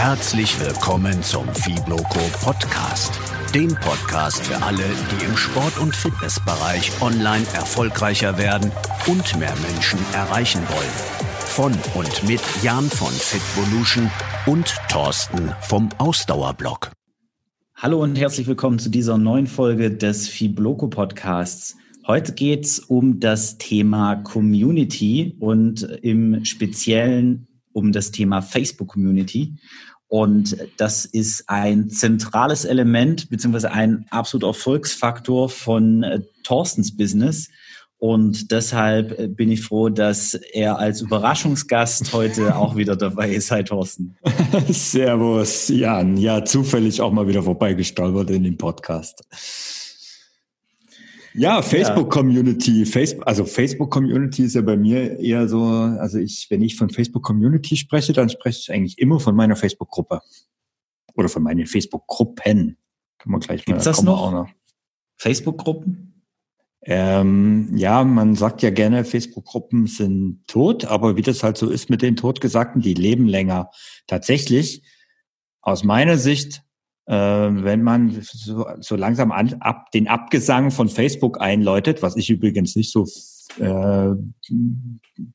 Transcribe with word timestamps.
Herzlich 0.00 0.58
willkommen 0.60 1.24
zum 1.24 1.44
Fibloco 1.48 2.20
Podcast. 2.40 3.18
Dem 3.52 3.74
Podcast 3.74 4.46
für 4.46 4.62
alle, 4.62 4.84
die 4.84 5.24
im 5.24 5.36
Sport- 5.36 5.76
und 5.80 5.94
Fitnessbereich 5.94 6.92
online 7.02 7.44
erfolgreicher 7.52 8.38
werden 8.38 8.70
und 9.08 9.36
mehr 9.40 9.54
Menschen 9.68 9.98
erreichen 10.14 10.60
wollen. 10.68 10.94
Von 11.40 11.72
und 11.96 12.28
mit 12.28 12.40
Jan 12.62 12.84
von 12.84 13.10
Fitvolution 13.12 14.08
und 14.46 14.72
Thorsten 14.88 15.50
vom 15.62 15.88
Ausdauerblock. 15.98 16.92
Hallo 17.74 18.00
und 18.00 18.16
herzlich 18.16 18.46
willkommen 18.46 18.78
zu 18.78 18.90
dieser 18.90 19.18
neuen 19.18 19.48
Folge 19.48 19.90
des 19.90 20.28
Fibloco 20.28 20.86
Podcasts. 20.86 21.76
Heute 22.06 22.34
geht 22.34 22.66
es 22.66 22.78
um 22.78 23.18
das 23.18 23.58
Thema 23.58 24.14
Community 24.14 25.34
und 25.40 25.82
im 25.82 26.44
Speziellen 26.44 27.48
um 27.78 27.92
das 27.92 28.10
Thema 28.10 28.42
Facebook 28.42 28.88
Community. 28.88 29.54
Und 30.08 30.56
das 30.78 31.04
ist 31.04 31.44
ein 31.48 31.90
zentrales 31.90 32.64
Element 32.64 33.28
beziehungsweise 33.28 33.70
ein 33.70 34.06
absoluter 34.10 34.48
Erfolgsfaktor 34.48 35.50
von 35.50 36.02
äh, 36.02 36.20
Thorstens 36.44 36.96
Business. 36.96 37.48
Und 37.98 38.52
deshalb 38.52 39.18
äh, 39.18 39.28
bin 39.28 39.50
ich 39.50 39.60
froh, 39.60 39.90
dass 39.90 40.34
er 40.34 40.78
als 40.78 41.02
Überraschungsgast 41.02 42.12
heute 42.14 42.56
auch 42.56 42.76
wieder 42.76 42.96
dabei 42.96 43.30
ist. 43.30 43.50
Hi 43.50 43.64
Thorsten. 43.64 44.16
Servus, 44.68 45.68
Jan. 45.68 46.16
Ja, 46.16 46.44
zufällig 46.44 47.00
auch 47.02 47.12
mal 47.12 47.28
wieder 47.28 47.42
vorbeigestolpert 47.42 48.30
in 48.30 48.44
den 48.44 48.56
Podcast. 48.56 49.24
Ja, 51.38 51.62
Facebook 51.62 52.10
Community. 52.10 52.84
Facebook, 52.84 53.26
also 53.26 53.44
Facebook 53.44 53.90
Community 53.90 54.44
ist 54.44 54.54
ja 54.54 54.62
bei 54.62 54.76
mir 54.76 55.18
eher 55.20 55.48
so, 55.48 55.62
also 55.62 56.18
ich, 56.18 56.46
wenn 56.50 56.62
ich 56.62 56.76
von 56.76 56.90
Facebook 56.90 57.22
Community 57.22 57.76
spreche, 57.76 58.12
dann 58.12 58.28
spreche 58.28 58.58
ich 58.60 58.72
eigentlich 58.72 58.98
immer 58.98 59.20
von 59.20 59.36
meiner 59.36 59.54
Facebook 59.54 59.88
Gruppe. 59.88 60.20
Oder 61.14 61.28
von 61.28 61.42
meinen 61.42 61.66
Facebook 61.66 62.06
Gruppen. 62.06 62.76
Kann 63.18 63.32
man 63.32 63.40
gleich 63.40 63.64
Gibt's 63.64 63.84
mal, 63.84 63.90
das 63.90 64.02
noch? 64.02 64.32
noch. 64.32 64.48
Facebook 65.16 65.58
Gruppen? 65.58 66.08
Ähm, 66.82 67.76
ja, 67.76 68.02
man 68.02 68.34
sagt 68.34 68.62
ja 68.62 68.70
gerne, 68.70 69.04
Facebook-Gruppen 69.04 69.86
sind 69.88 70.46
tot, 70.46 70.84
aber 70.84 71.16
wie 71.16 71.22
das 71.22 71.42
halt 71.42 71.58
so 71.58 71.68
ist 71.68 71.90
mit 71.90 72.02
den 72.02 72.16
Totgesagten, 72.16 72.80
die 72.80 72.94
leben 72.94 73.26
länger. 73.26 73.70
Tatsächlich, 74.06 74.82
aus 75.60 75.84
meiner 75.84 76.16
Sicht 76.16 76.62
wenn 77.10 77.82
man 77.82 78.20
so, 78.20 78.66
so 78.80 78.94
langsam 78.94 79.32
an, 79.32 79.54
ab, 79.60 79.90
den 79.92 80.08
Abgesang 80.08 80.70
von 80.70 80.90
Facebook 80.90 81.40
einläutet, 81.40 82.02
was 82.02 82.16
ich 82.16 82.28
übrigens 82.28 82.76
nicht 82.76 82.92
so 82.92 83.06
äh, 83.58 84.14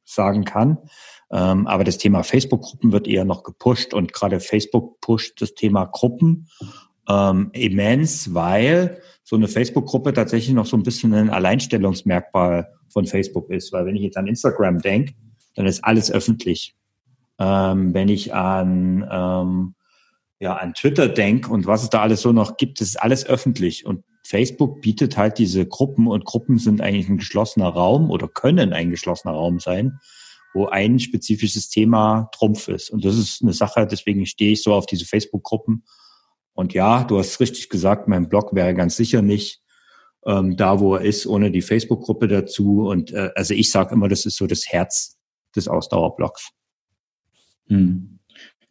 sagen 0.05 0.45
kann. 0.45 0.77
Ähm, 1.31 1.65
aber 1.65 1.83
das 1.83 1.97
Thema 1.97 2.21
Facebook-Gruppen 2.21 2.91
wird 2.91 3.07
eher 3.07 3.25
noch 3.25 3.43
gepusht 3.43 3.93
und 3.95 4.13
gerade 4.13 4.39
Facebook 4.39 5.01
pusht 5.01 5.41
das 5.41 5.55
Thema 5.55 5.85
Gruppen 5.85 6.47
ähm, 7.09 7.49
immens, 7.53 8.35
weil 8.35 9.01
so 9.23 9.35
eine 9.35 9.47
Facebook-Gruppe 9.47 10.13
tatsächlich 10.13 10.53
noch 10.53 10.67
so 10.67 10.77
ein 10.77 10.83
bisschen 10.83 11.13
ein 11.13 11.31
Alleinstellungsmerkmal 11.31 12.69
von 12.89 13.07
Facebook 13.07 13.49
ist. 13.49 13.73
Weil 13.73 13.87
wenn 13.87 13.95
ich 13.95 14.03
jetzt 14.03 14.17
an 14.17 14.27
Instagram 14.27 14.79
denke, 14.79 15.13
dann 15.55 15.65
ist 15.65 15.83
alles 15.83 16.11
öffentlich. 16.11 16.75
Ähm, 17.39 17.95
wenn 17.95 18.09
ich 18.09 18.33
an 18.33 19.07
ähm, 19.11 19.75
ja, 20.43 20.57
an 20.57 20.73
Twitter 20.73 21.07
denke 21.07 21.49
und 21.49 21.67
was 21.67 21.83
es 21.83 21.89
da 21.89 22.01
alles 22.01 22.21
so 22.21 22.33
noch 22.33 22.57
gibt, 22.57 22.81
ist 22.81 23.01
alles 23.01 23.25
öffentlich. 23.25 23.85
Und 23.85 24.03
Facebook 24.25 24.81
bietet 24.81 25.15
halt 25.15 25.37
diese 25.37 25.65
Gruppen 25.65 26.05
und 26.05 26.25
Gruppen 26.25 26.59
sind 26.59 26.81
eigentlich 26.81 27.07
ein 27.07 27.17
geschlossener 27.17 27.69
Raum 27.69 28.11
oder 28.11 28.27
können 28.27 28.73
ein 28.73 28.89
geschlossener 28.89 29.33
Raum 29.33 29.61
sein, 29.61 29.99
wo 30.53 30.65
ein 30.65 30.99
spezifisches 30.99 31.69
Thema 31.69 32.29
Trumpf 32.33 32.67
ist. 32.67 32.89
Und 32.89 33.05
das 33.05 33.15
ist 33.17 33.41
eine 33.41 33.53
Sache, 33.53 33.87
deswegen 33.87 34.25
stehe 34.25 34.51
ich 34.51 34.61
so 34.61 34.73
auf 34.73 34.85
diese 34.85 35.05
Facebook-Gruppen. 35.05 35.85
Und 36.51 36.73
ja, 36.73 37.05
du 37.05 37.19
hast 37.19 37.39
richtig 37.39 37.69
gesagt, 37.69 38.09
mein 38.09 38.27
Blog 38.27 38.53
wäre 38.53 38.73
ganz 38.73 38.97
sicher 38.97 39.21
nicht 39.21 39.61
ähm, 40.25 40.57
da, 40.57 40.81
wo 40.81 40.95
er 40.95 41.03
ist, 41.03 41.25
ohne 41.25 41.51
die 41.51 41.61
Facebook-Gruppe 41.61 42.27
dazu. 42.27 42.89
Und 42.89 43.13
äh, 43.13 43.29
also 43.35 43.53
ich 43.53 43.71
sage 43.71 43.95
immer, 43.95 44.09
das 44.09 44.25
ist 44.25 44.35
so 44.35 44.45
das 44.45 44.67
Herz 44.67 45.17
des 45.55 45.69
Ausdauerblogs. 45.69 46.49
Hm. 47.69 48.12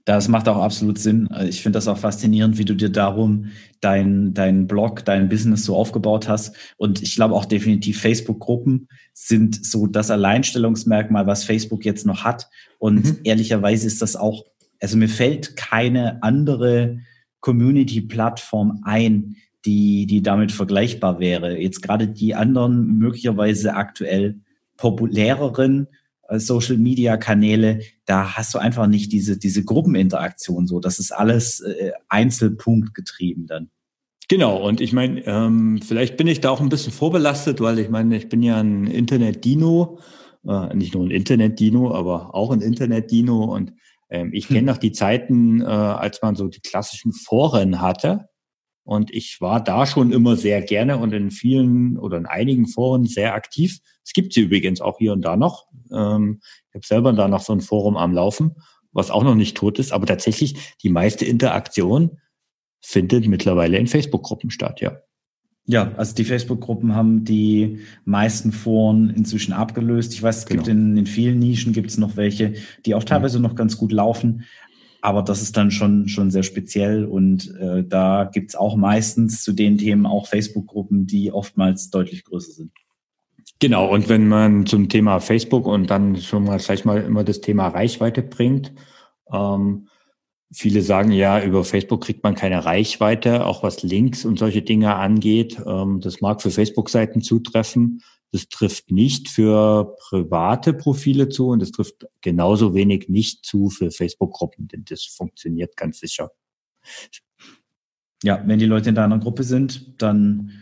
Das 0.05 0.27
macht 0.27 0.49
auch 0.49 0.61
absolut 0.61 0.99
Sinn. 0.99 1.29
Ich 1.49 1.63
finde 1.63 1.77
das 1.77 1.87
auch 1.87 1.99
faszinierend, 1.99 2.59
wie 2.59 2.65
du 2.65 2.75
dir 2.75 2.89
darum 2.89 3.47
dein, 3.81 4.35
dein 4.35 4.67
Blog, 4.67 5.05
dein 5.05 5.29
Business 5.29 5.65
so 5.65 5.77
aufgebaut 5.77 6.29
hast. 6.29 6.57
Und 6.77 7.03
ich 7.03 7.15
glaube 7.15 7.35
auch 7.35 7.45
definitiv 7.45 8.01
Facebook-Gruppen 8.01 8.89
sind 9.13 9.65
so 9.65 9.87
das 9.87 10.11
Alleinstellungsmerkmal, 10.11 11.27
was 11.27 11.45
Facebook 11.45 11.85
jetzt 11.85 12.05
noch 12.05 12.25
hat. 12.25 12.49
Und 12.79 13.05
mhm. 13.05 13.19
ehrlicherweise 13.23 13.87
ist 13.87 14.03
das 14.03 14.17
auch, 14.17 14.45
also 14.81 14.97
mir 14.97 15.09
fällt 15.09 15.57
keine 15.57 16.23
andere 16.23 16.99
Community-Plattform 17.41 18.81
ein, 18.85 19.37
die, 19.65 20.07
die 20.07 20.23
damit 20.23 20.51
vergleichbar 20.51 21.21
wäre. 21.21 21.59
Jetzt 21.59 21.83
gerade 21.83 22.09
die 22.09 22.35
anderen 22.35 22.99
möglicherweise 22.99 23.75
aktuell 23.75 24.41
populäreren 24.77 25.87
Social 26.39 26.79
Media 26.79 27.17
Kanäle, 27.17 27.81
da 28.05 28.37
hast 28.37 28.55
du 28.55 28.59
einfach 28.59 28.87
nicht 28.87 29.13
diese, 29.13 29.39
diese 29.39 29.65
Gruppeninteraktion 29.65 30.67
so. 30.67 30.81
Das 30.81 30.99
ist 30.99 31.13
alles 31.13 31.61
äh, 31.61 31.93
einzelpunktgetrieben 32.09 33.47
dann. 33.47 33.71
Genau, 34.29 34.57
und 34.67 34.81
ich 34.81 34.93
meine, 34.93 35.21
ähm, 35.27 35.81
vielleicht 35.83 36.17
bin 36.17 36.27
ich 36.27 36.41
da 36.41 36.51
auch 36.51 36.61
ein 36.61 36.69
bisschen 36.69 36.93
vorbelastet, 36.93 37.61
weil 37.61 37.79
ich 37.79 37.91
meine, 37.91 38.17
ich 38.17 38.29
bin 38.29 38.43
ja 38.43 38.61
ein 38.61 38.87
Internet-Dino, 38.87 39.99
äh, 40.47 40.75
nicht 40.75 40.95
nur 40.95 41.05
ein 41.05 41.11
Internet-Dino, 41.11 41.95
aber 41.95 42.35
auch 42.35 42.51
ein 42.51 42.61
Internet-Dino 42.61 43.45
und 43.45 43.75
ähm, 44.09 44.31
ich 44.33 44.47
kenne 44.47 44.61
hm. 44.61 44.67
noch 44.67 44.79
die 44.79 44.93
Zeiten, 44.93 45.61
äh, 45.61 45.65
als 45.65 46.23
man 46.23 46.37
so 46.37 46.49
die 46.49 46.61
klassischen 46.61 47.13
Foren 47.13 47.81
hatte. 47.81 48.29
Und 48.85 49.13
ich 49.13 49.41
war 49.41 49.63
da 49.63 49.87
schon 49.87 50.13
immer 50.13 50.37
sehr 50.37 50.61
gerne 50.63 50.99
und 50.99 51.13
in 51.13 51.31
vielen 51.31 51.99
oder 51.99 52.17
in 52.19 52.27
einigen 52.27 52.67
Foren 52.67 53.07
sehr 53.07 53.35
aktiv. 53.35 53.79
Es 54.05 54.13
gibt 54.13 54.33
sie 54.33 54.43
übrigens 54.43 54.81
auch 54.81 54.99
hier 54.99 55.13
und 55.13 55.23
da 55.23 55.37
noch. 55.37 55.67
Ähm, 55.93 56.41
ich 56.71 56.75
habe 56.75 56.87
selber 56.87 57.13
da 57.13 57.29
noch 57.29 57.43
so 57.43 57.53
ein 57.53 57.61
Forum 57.61 57.97
am 57.97 58.13
Laufen, 58.13 58.57
was 58.93 59.11
auch 59.11 59.23
noch 59.23 59.37
nicht 59.37 59.57
tot 59.57 59.79
ist, 59.79 59.93
aber 59.93 60.07
tatsächlich 60.07 60.77
die 60.83 60.89
meiste 60.89 61.25
Interaktion 61.25 62.19
findet 62.81 63.29
mittlerweile 63.29 63.79
in 63.79 63.87
Facebook-Gruppen 63.87 64.51
statt, 64.51 64.81
ja. 64.81 64.99
Ja, 65.65 65.93
also 65.97 66.15
die 66.17 66.25
Facebook-Gruppen 66.25 66.97
haben 66.97 67.25
die 67.25 67.79
meisten 68.05 68.51
Foren 68.51 69.11
inzwischen 69.11 69.53
abgelöst. 69.53 70.13
Ich 70.13 70.21
weiß, 70.21 70.39
es 70.39 70.47
genau. 70.47 70.65
gibt 70.65 70.69
in, 70.69 70.97
in 70.97 71.07
vielen 71.07 71.39
Nischen 71.39 71.73
gibt 71.73 71.89
es 71.89 71.99
noch 71.99 72.17
welche, 72.17 72.55
die 72.85 72.97
auch 72.97 73.05
teilweise 73.05 73.39
mhm. 73.39 73.45
noch 73.45 73.55
ganz 73.55 73.79
gut 73.79 73.93
laufen. 73.93 74.45
Aber 75.03 75.23
das 75.23 75.43
ist 75.43 75.57
dann 75.57 75.73
schon, 75.73 76.09
schon 76.09 76.31
sehr 76.31 76.45
speziell 76.45 77.05
und 77.05 77.55
äh, 77.57 77.85
da 77.85 78.31
gibt's 78.33 78.55
auch 78.55 78.77
meistens 78.77 79.43
zu 79.43 79.53
den 79.53 79.77
Themen 79.77 80.07
auch 80.07 80.29
Facebook-Gruppen, 80.29 81.07
die 81.09 81.33
oftmals 81.33 81.91
deutlich 81.91 82.25
größer 82.25 82.53
sind. 82.53 82.71
Genau, 83.59 83.93
und 83.93 84.09
wenn 84.09 84.29
man 84.29 84.65
zum 84.65 84.89
Thema 84.89 85.19
Facebook 85.19 85.67
und 85.67 85.91
dann 85.91 86.17
schon 86.17 86.45
mal 86.45 86.59
gleich 86.59 86.85
mal 86.85 87.03
immer 87.03 87.25
das 87.25 87.41
Thema 87.41 87.69
Reichweite 87.69 88.23
bringt, 88.23 88.73
ähm, 89.33 89.89
viele 90.53 90.83
sagen 90.83 91.11
ja, 91.11 91.43
über 91.43 91.65
Facebook 91.65 92.05
kriegt 92.05 92.23
man 92.23 92.37
keine 92.37 92.65
Reichweite, 92.65 93.45
auch 93.45 93.65
was 93.65 93.83
Links 93.83 94.25
und 94.25 94.39
solche 94.39 94.63
Dinge 94.63 94.95
angeht. 94.95 95.61
Ähm, 95.67 96.01
das 96.01 96.21
mag 96.21 96.43
für 96.43 96.51
Facebook-Seiten 96.51 97.23
zutreffen. 97.23 98.03
Das 98.33 98.49
trifft 98.49 98.91
nicht 98.91 99.29
für 99.29 99.95
private 100.09 100.73
Profile 100.73 101.29
zu 101.29 101.49
und 101.49 101.63
es 101.63 101.71
trifft 101.71 102.07
genauso 102.23 102.75
wenig 102.75 103.09
nicht 103.09 103.45
zu 103.45 103.69
für 103.69 103.91
Facebook-Gruppen, 103.91 104.69
denn 104.69 104.85
das 104.89 105.05
funktioniert 105.05 105.77
ganz 105.77 106.01
sicher. 106.01 106.33
Ja, 108.25 108.43
wenn 108.47 108.59
die 108.59 108.67
Leute 108.67 108.89
in 108.89 108.95
deiner 108.95 109.19
Gruppe 109.19 109.45
sind, 109.45 110.01
dann 110.01 110.53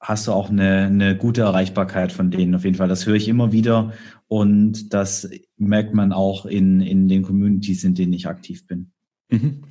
hast 0.00 0.26
du 0.26 0.32
auch 0.32 0.50
eine, 0.50 0.86
eine 0.86 1.16
gute 1.16 1.42
Erreichbarkeit 1.42 2.12
von 2.12 2.30
denen 2.30 2.54
auf 2.54 2.64
jeden 2.64 2.76
Fall. 2.76 2.88
Das 2.88 3.06
höre 3.06 3.14
ich 3.14 3.28
immer 3.28 3.52
wieder 3.52 3.92
und 4.26 4.92
das 4.94 5.28
merkt 5.56 5.94
man 5.94 6.12
auch 6.12 6.46
in, 6.46 6.80
in 6.80 7.08
den 7.08 7.22
Communities, 7.22 7.84
in 7.84 7.94
denen 7.94 8.12
ich 8.12 8.26
aktiv 8.26 8.66
bin. 8.66 8.90
Mhm. 9.30 9.62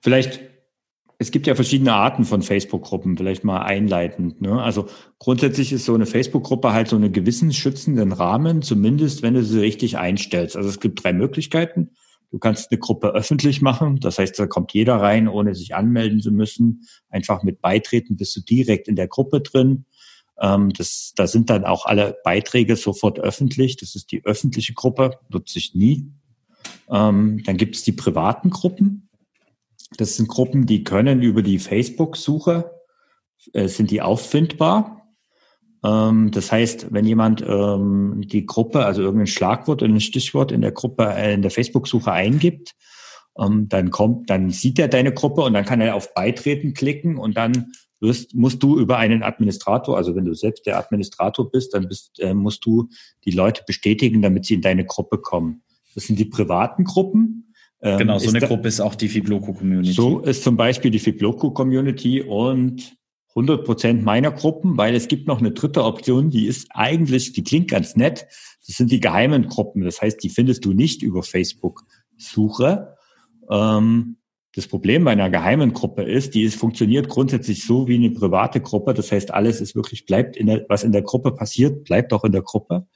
Vielleicht 0.00 0.49
es 1.20 1.30
gibt 1.30 1.46
ja 1.46 1.54
verschiedene 1.54 1.92
Arten 1.92 2.24
von 2.24 2.40
Facebook-Gruppen, 2.40 3.18
vielleicht 3.18 3.44
mal 3.44 3.60
einleitend. 3.60 4.40
Ne? 4.40 4.60
Also 4.62 4.88
grundsätzlich 5.18 5.70
ist 5.70 5.84
so 5.84 5.94
eine 5.94 6.06
Facebook-Gruppe 6.06 6.72
halt 6.72 6.88
so 6.88 6.96
eine 6.96 7.10
gewissensschützenden 7.10 8.12
Rahmen, 8.12 8.62
zumindest 8.62 9.22
wenn 9.22 9.34
du 9.34 9.44
sie 9.44 9.60
richtig 9.60 9.98
einstellst. 9.98 10.56
Also 10.56 10.70
es 10.70 10.80
gibt 10.80 11.04
drei 11.04 11.12
Möglichkeiten. 11.12 11.90
Du 12.30 12.38
kannst 12.38 12.70
eine 12.70 12.78
Gruppe 12.78 13.08
öffentlich 13.08 13.60
machen, 13.60 14.00
das 14.00 14.18
heißt, 14.18 14.38
da 14.38 14.46
kommt 14.46 14.72
jeder 14.72 14.96
rein, 14.96 15.28
ohne 15.28 15.54
sich 15.54 15.74
anmelden 15.74 16.20
zu 16.20 16.30
müssen. 16.30 16.86
Einfach 17.10 17.42
mit 17.42 17.60
Beitreten 17.60 18.16
bist 18.16 18.34
du 18.36 18.40
direkt 18.40 18.88
in 18.88 18.96
der 18.96 19.08
Gruppe 19.08 19.42
drin. 19.42 19.84
Ähm, 20.40 20.72
das, 20.72 21.12
da 21.16 21.26
sind 21.26 21.50
dann 21.50 21.66
auch 21.66 21.84
alle 21.84 22.16
Beiträge 22.24 22.76
sofort 22.76 23.20
öffentlich. 23.20 23.76
Das 23.76 23.94
ist 23.94 24.10
die 24.10 24.24
öffentliche 24.24 24.72
Gruppe, 24.72 25.18
nutze 25.28 25.58
ich 25.58 25.74
nie. 25.74 26.06
Ähm, 26.88 27.42
dann 27.44 27.58
gibt 27.58 27.76
es 27.76 27.84
die 27.84 27.92
privaten 27.92 28.48
Gruppen. 28.48 29.09
Das 29.96 30.16
sind 30.16 30.28
Gruppen, 30.28 30.66
die 30.66 30.84
können 30.84 31.22
über 31.22 31.42
die 31.42 31.58
Facebook-Suche, 31.58 32.70
äh, 33.52 33.68
sind 33.68 33.90
die 33.90 34.02
auffindbar. 34.02 35.08
Ähm, 35.84 36.30
das 36.30 36.52
heißt, 36.52 36.92
wenn 36.92 37.04
jemand 37.06 37.42
ähm, 37.46 38.22
die 38.26 38.46
Gruppe, 38.46 38.84
also 38.84 39.02
irgendein 39.02 39.26
Schlagwort 39.26 39.82
oder 39.82 39.92
ein 39.92 40.00
Stichwort 40.00 40.52
in 40.52 40.60
der 40.60 40.72
Gruppe, 40.72 41.06
äh, 41.14 41.34
in 41.34 41.42
der 41.42 41.50
Facebook-Suche 41.50 42.12
eingibt, 42.12 42.74
Ähm, 43.38 43.68
dann 43.68 43.90
kommt, 43.90 44.28
dann 44.28 44.50
sieht 44.50 44.78
er 44.80 44.88
deine 44.88 45.12
Gruppe 45.12 45.42
und 45.42 45.54
dann 45.54 45.64
kann 45.64 45.80
er 45.80 45.94
auf 45.94 46.14
Beitreten 46.14 46.74
klicken 46.74 47.16
und 47.16 47.36
dann 47.36 47.72
wirst, 48.00 48.34
musst 48.34 48.60
du 48.60 48.76
über 48.76 48.98
einen 48.98 49.22
Administrator, 49.22 49.96
also 49.96 50.16
wenn 50.16 50.24
du 50.24 50.34
selbst 50.34 50.66
der 50.66 50.76
Administrator 50.76 51.48
bist, 51.48 51.72
dann 51.72 51.86
bist, 51.86 52.18
äh, 52.18 52.34
musst 52.34 52.66
du 52.66 52.88
die 53.24 53.30
Leute 53.30 53.62
bestätigen, 53.64 54.20
damit 54.20 54.46
sie 54.46 54.54
in 54.54 54.62
deine 54.62 54.84
Gruppe 54.84 55.18
kommen. 55.18 55.62
Das 55.94 56.06
sind 56.06 56.18
die 56.18 56.24
privaten 56.24 56.82
Gruppen. 56.82 57.49
Ähm, 57.82 57.98
genau, 57.98 58.18
so 58.18 58.28
eine 58.28 58.40
da, 58.40 58.46
Gruppe 58.46 58.68
ist 58.68 58.80
auch 58.80 58.94
die 58.94 59.08
Fibloco 59.08 59.52
Community. 59.52 59.92
So 59.92 60.20
ist 60.20 60.44
zum 60.44 60.56
Beispiel 60.56 60.90
die 60.90 60.98
Fibloco 60.98 61.50
Community 61.50 62.22
und 62.22 62.96
100 63.30 63.64
Prozent 63.64 64.04
meiner 64.04 64.32
Gruppen, 64.32 64.76
weil 64.76 64.94
es 64.94 65.08
gibt 65.08 65.28
noch 65.28 65.38
eine 65.38 65.52
dritte 65.52 65.84
Option, 65.84 66.30
die 66.30 66.46
ist 66.46 66.68
eigentlich, 66.70 67.32
die 67.32 67.44
klingt 67.44 67.68
ganz 67.68 67.96
nett. 67.96 68.26
Das 68.66 68.76
sind 68.76 68.90
die 68.90 69.00
geheimen 69.00 69.46
Gruppen. 69.46 69.82
Das 69.82 70.02
heißt, 70.02 70.22
die 70.22 70.28
findest 70.28 70.64
du 70.64 70.72
nicht 70.72 71.02
über 71.02 71.22
Facebook-Suche. 71.22 72.96
Ähm, 73.50 74.16
das 74.54 74.66
Problem 74.66 75.04
bei 75.04 75.12
einer 75.12 75.30
geheimen 75.30 75.72
Gruppe 75.72 76.02
ist, 76.02 76.34
die 76.34 76.42
ist, 76.42 76.56
funktioniert 76.56 77.08
grundsätzlich 77.08 77.64
so 77.64 77.86
wie 77.86 77.94
eine 77.94 78.10
private 78.10 78.60
Gruppe. 78.60 78.94
Das 78.94 79.12
heißt, 79.12 79.32
alles 79.32 79.60
ist 79.60 79.76
wirklich, 79.76 80.06
bleibt 80.06 80.36
in 80.36 80.46
der, 80.46 80.66
was 80.68 80.82
in 80.82 80.92
der 80.92 81.02
Gruppe 81.02 81.32
passiert, 81.32 81.84
bleibt 81.84 82.12
auch 82.12 82.24
in 82.24 82.32
der 82.32 82.42
Gruppe. 82.42 82.86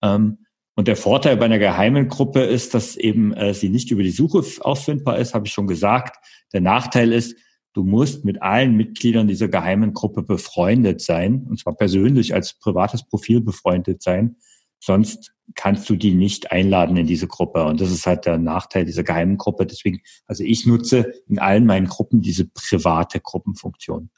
Ähm, 0.00 0.38
und 0.74 0.88
der 0.88 0.96
Vorteil 0.96 1.36
bei 1.36 1.44
einer 1.44 1.58
geheimen 1.58 2.08
Gruppe 2.08 2.40
ist, 2.40 2.74
dass 2.74 2.96
eben 2.96 3.32
äh, 3.34 3.52
sie 3.52 3.68
nicht 3.68 3.90
über 3.90 4.02
die 4.02 4.10
Suche 4.10 4.42
auffindbar 4.60 5.18
ist, 5.18 5.34
habe 5.34 5.46
ich 5.46 5.52
schon 5.52 5.66
gesagt. 5.66 6.16
Der 6.52 6.62
Nachteil 6.62 7.12
ist, 7.12 7.36
du 7.74 7.84
musst 7.84 8.24
mit 8.24 8.42
allen 8.42 8.76
Mitgliedern 8.76 9.28
dieser 9.28 9.48
geheimen 9.48 9.92
Gruppe 9.92 10.22
befreundet 10.22 11.00
sein, 11.00 11.46
und 11.48 11.58
zwar 11.58 11.74
persönlich 11.74 12.34
als 12.34 12.54
privates 12.54 13.06
Profil 13.06 13.40
befreundet 13.40 14.02
sein. 14.02 14.36
Sonst 14.80 15.32
kannst 15.54 15.88
du 15.90 15.96
die 15.96 16.14
nicht 16.14 16.50
einladen 16.50 16.96
in 16.96 17.06
diese 17.06 17.28
Gruppe. 17.28 17.64
Und 17.64 17.80
das 17.80 17.90
ist 17.90 18.06
halt 18.06 18.26
der 18.26 18.38
Nachteil 18.38 18.84
dieser 18.84 19.04
geheimen 19.04 19.36
Gruppe. 19.36 19.66
Deswegen, 19.66 20.00
also 20.26 20.42
ich 20.42 20.66
nutze 20.66 21.12
in 21.28 21.38
allen 21.38 21.66
meinen 21.66 21.86
Gruppen 21.86 22.20
diese 22.20 22.46
private 22.46 23.20
Gruppenfunktion. 23.20 24.10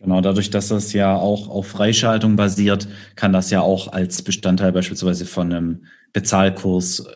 Genau, 0.00 0.22
dadurch, 0.22 0.48
dass 0.48 0.68
das 0.68 0.94
ja 0.94 1.14
auch 1.14 1.48
auf 1.48 1.66
Freischaltung 1.66 2.34
basiert, 2.36 2.88
kann 3.16 3.34
das 3.34 3.50
ja 3.50 3.60
auch 3.60 3.92
als 3.92 4.22
Bestandteil 4.22 4.72
beispielsweise 4.72 5.26
von 5.26 5.52
einem 5.52 5.84
Bezahlkurs 6.14 7.06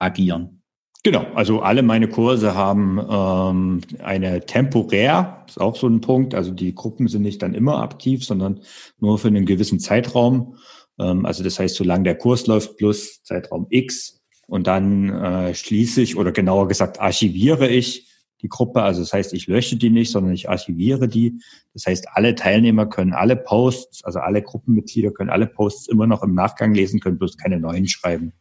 agieren. 0.00 0.60
Genau, 1.04 1.26
also 1.34 1.60
alle 1.60 1.82
meine 1.82 2.08
Kurse 2.08 2.54
haben 2.54 2.98
ähm, 3.08 3.80
eine 4.02 4.40
temporär, 4.40 5.44
ist 5.46 5.60
auch 5.60 5.76
so 5.76 5.86
ein 5.86 6.00
Punkt. 6.00 6.34
Also 6.34 6.50
die 6.50 6.74
Gruppen 6.74 7.08
sind 7.08 7.22
nicht 7.22 7.42
dann 7.42 7.54
immer 7.54 7.82
aktiv, 7.82 8.24
sondern 8.24 8.60
nur 8.98 9.18
für 9.18 9.28
einen 9.28 9.44
gewissen 9.46 9.78
Zeitraum. 9.78 10.56
Ähm, 10.98 11.26
also 11.26 11.44
das 11.44 11.58
heißt, 11.58 11.76
solange 11.76 12.04
der 12.04 12.16
Kurs 12.16 12.46
läuft 12.46 12.78
plus 12.78 13.22
Zeitraum 13.22 13.66
X 13.68 14.22
und 14.46 14.66
dann 14.66 15.10
äh, 15.10 15.54
schließe 15.54 16.00
ich 16.00 16.16
oder 16.16 16.32
genauer 16.32 16.68
gesagt 16.68 17.00
archiviere 17.00 17.68
ich 17.68 18.08
die 18.44 18.48
Gruppe. 18.48 18.82
Also 18.82 19.00
das 19.00 19.12
heißt, 19.12 19.32
ich 19.32 19.48
lösche 19.48 19.76
die 19.76 19.90
nicht, 19.90 20.12
sondern 20.12 20.32
ich 20.32 20.48
archiviere 20.48 21.08
die. 21.08 21.40
Das 21.72 21.86
heißt, 21.86 22.08
alle 22.12 22.36
Teilnehmer 22.36 22.86
können 22.86 23.12
alle 23.12 23.34
Posts, 23.34 24.04
also 24.04 24.20
alle 24.20 24.42
Gruppenmitglieder 24.42 25.10
können 25.10 25.30
alle 25.30 25.48
Posts 25.48 25.88
immer 25.88 26.06
noch 26.06 26.22
im 26.22 26.34
Nachgang 26.34 26.74
lesen, 26.74 27.00
können 27.00 27.18
bloß 27.18 27.38
keine 27.38 27.58
neuen 27.58 27.88
schreiben. 27.88 28.34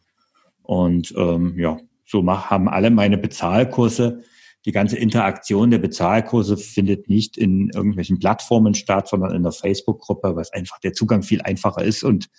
Und 0.61 1.13
ähm, 1.17 1.57
ja, 1.57 1.79
so 2.05 2.23
haben 2.27 2.69
alle 2.69 2.91
meine 2.91 3.17
Bezahlkurse 3.17 4.21
die 4.65 4.71
ganze 4.71 4.97
Interaktion 4.97 5.71
der 5.71 5.77
Bezahlkurse 5.77 6.55
findet 6.55 7.09
nicht 7.09 7.37
in 7.37 7.69
irgendwelchen 7.69 8.19
Plattformen 8.19 8.75
statt, 8.75 9.09
sondern 9.09 9.35
in 9.35 9.43
der 9.43 9.51
Facebook-Gruppe, 9.51 10.35
was 10.35 10.53
einfach 10.53 10.79
der 10.79 10.93
Zugang 10.93 11.21
viel 11.21 11.41
einfacher 11.41 11.83
ist 11.83 12.03
und 12.03 12.29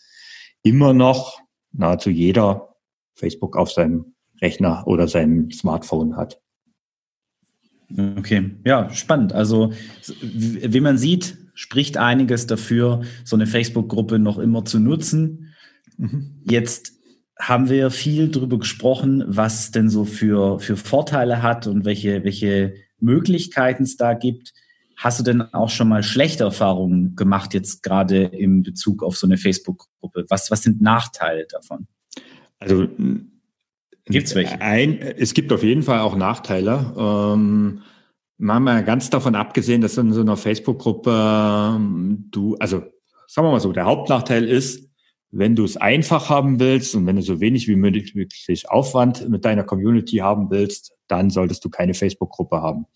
immer 0.62 0.94
noch 0.94 1.38
nahezu 1.72 2.08
jeder 2.08 2.76
Facebook 3.14 3.56
auf 3.56 3.70
seinem 3.70 4.14
Rechner 4.40 4.84
oder 4.86 5.06
seinem 5.06 5.50
Smartphone 5.50 6.16
hat. 6.16 6.40
Okay, 8.16 8.56
ja, 8.64 8.90
spannend. 8.90 9.32
Also, 9.32 9.72
wie 10.20 10.80
man 10.80 10.98
sieht, 10.98 11.36
spricht 11.54 11.96
einiges 11.96 12.46
dafür, 12.46 13.02
so 13.24 13.36
eine 13.36 13.46
Facebook-Gruppe 13.46 14.18
noch 14.18 14.38
immer 14.38 14.64
zu 14.64 14.80
nutzen. 14.80 15.54
Mhm. 15.96 16.42
Jetzt 16.48 16.92
haben 17.38 17.68
wir 17.68 17.90
viel 17.90 18.28
darüber 18.28 18.58
gesprochen, 18.58 19.24
was 19.26 19.70
denn 19.70 19.90
so 19.90 20.04
für, 20.04 20.60
für 20.60 20.76
Vorteile 20.76 21.42
hat 21.42 21.66
und 21.66 21.84
welche, 21.84 22.24
welche 22.24 22.74
Möglichkeiten 23.00 23.82
es 23.82 23.96
da 23.96 24.14
gibt. 24.14 24.52
Hast 24.96 25.18
du 25.18 25.24
denn 25.24 25.42
auch 25.42 25.70
schon 25.70 25.88
mal 25.88 26.02
schlechte 26.02 26.44
Erfahrungen 26.44 27.16
gemacht, 27.16 27.52
jetzt 27.52 27.82
gerade 27.82 28.24
im 28.24 28.62
Bezug 28.62 29.02
auf 29.02 29.16
so 29.16 29.26
eine 29.26 29.36
Facebook-Gruppe? 29.36 30.26
Was, 30.28 30.50
was 30.50 30.62
sind 30.62 30.80
Nachteile 30.80 31.46
davon? 31.50 31.86
Also 32.58 32.88
gibt 34.06 34.26
es 34.26 34.34
welche? 34.34 34.60
Ein, 34.60 35.00
es 35.00 35.34
gibt 35.34 35.52
auf 35.52 35.62
jeden 35.62 35.82
Fall 35.82 36.00
auch 36.00 36.16
Nachteile. 36.16 36.94
Ähm, 36.96 37.82
mal 38.38 38.84
ganz 38.84 39.10
davon 39.10 39.34
abgesehen, 39.34 39.80
dass 39.80 39.96
in 39.96 40.12
so 40.12 40.20
einer 40.20 40.36
Facebook-Gruppe 40.36 41.74
ähm, 41.76 42.28
du, 42.30 42.56
also 42.58 42.82
sagen 43.26 43.46
wir 43.46 43.52
mal 43.52 43.60
so, 43.60 43.72
der 43.72 43.86
Hauptnachteil 43.86 44.44
ist, 44.44 44.90
wenn 45.30 45.56
du 45.56 45.64
es 45.64 45.76
einfach 45.76 46.30
haben 46.30 46.60
willst 46.60 46.94
und 46.94 47.06
wenn 47.06 47.16
du 47.16 47.22
so 47.22 47.40
wenig 47.40 47.66
wie 47.66 47.76
möglich 47.76 48.68
Aufwand 48.68 49.28
mit 49.28 49.44
deiner 49.44 49.64
Community 49.64 50.18
haben 50.18 50.50
willst, 50.50 50.92
dann 51.08 51.30
solltest 51.30 51.64
du 51.64 51.70
keine 51.70 51.94
Facebook-Gruppe 51.94 52.62
haben. 52.62 52.86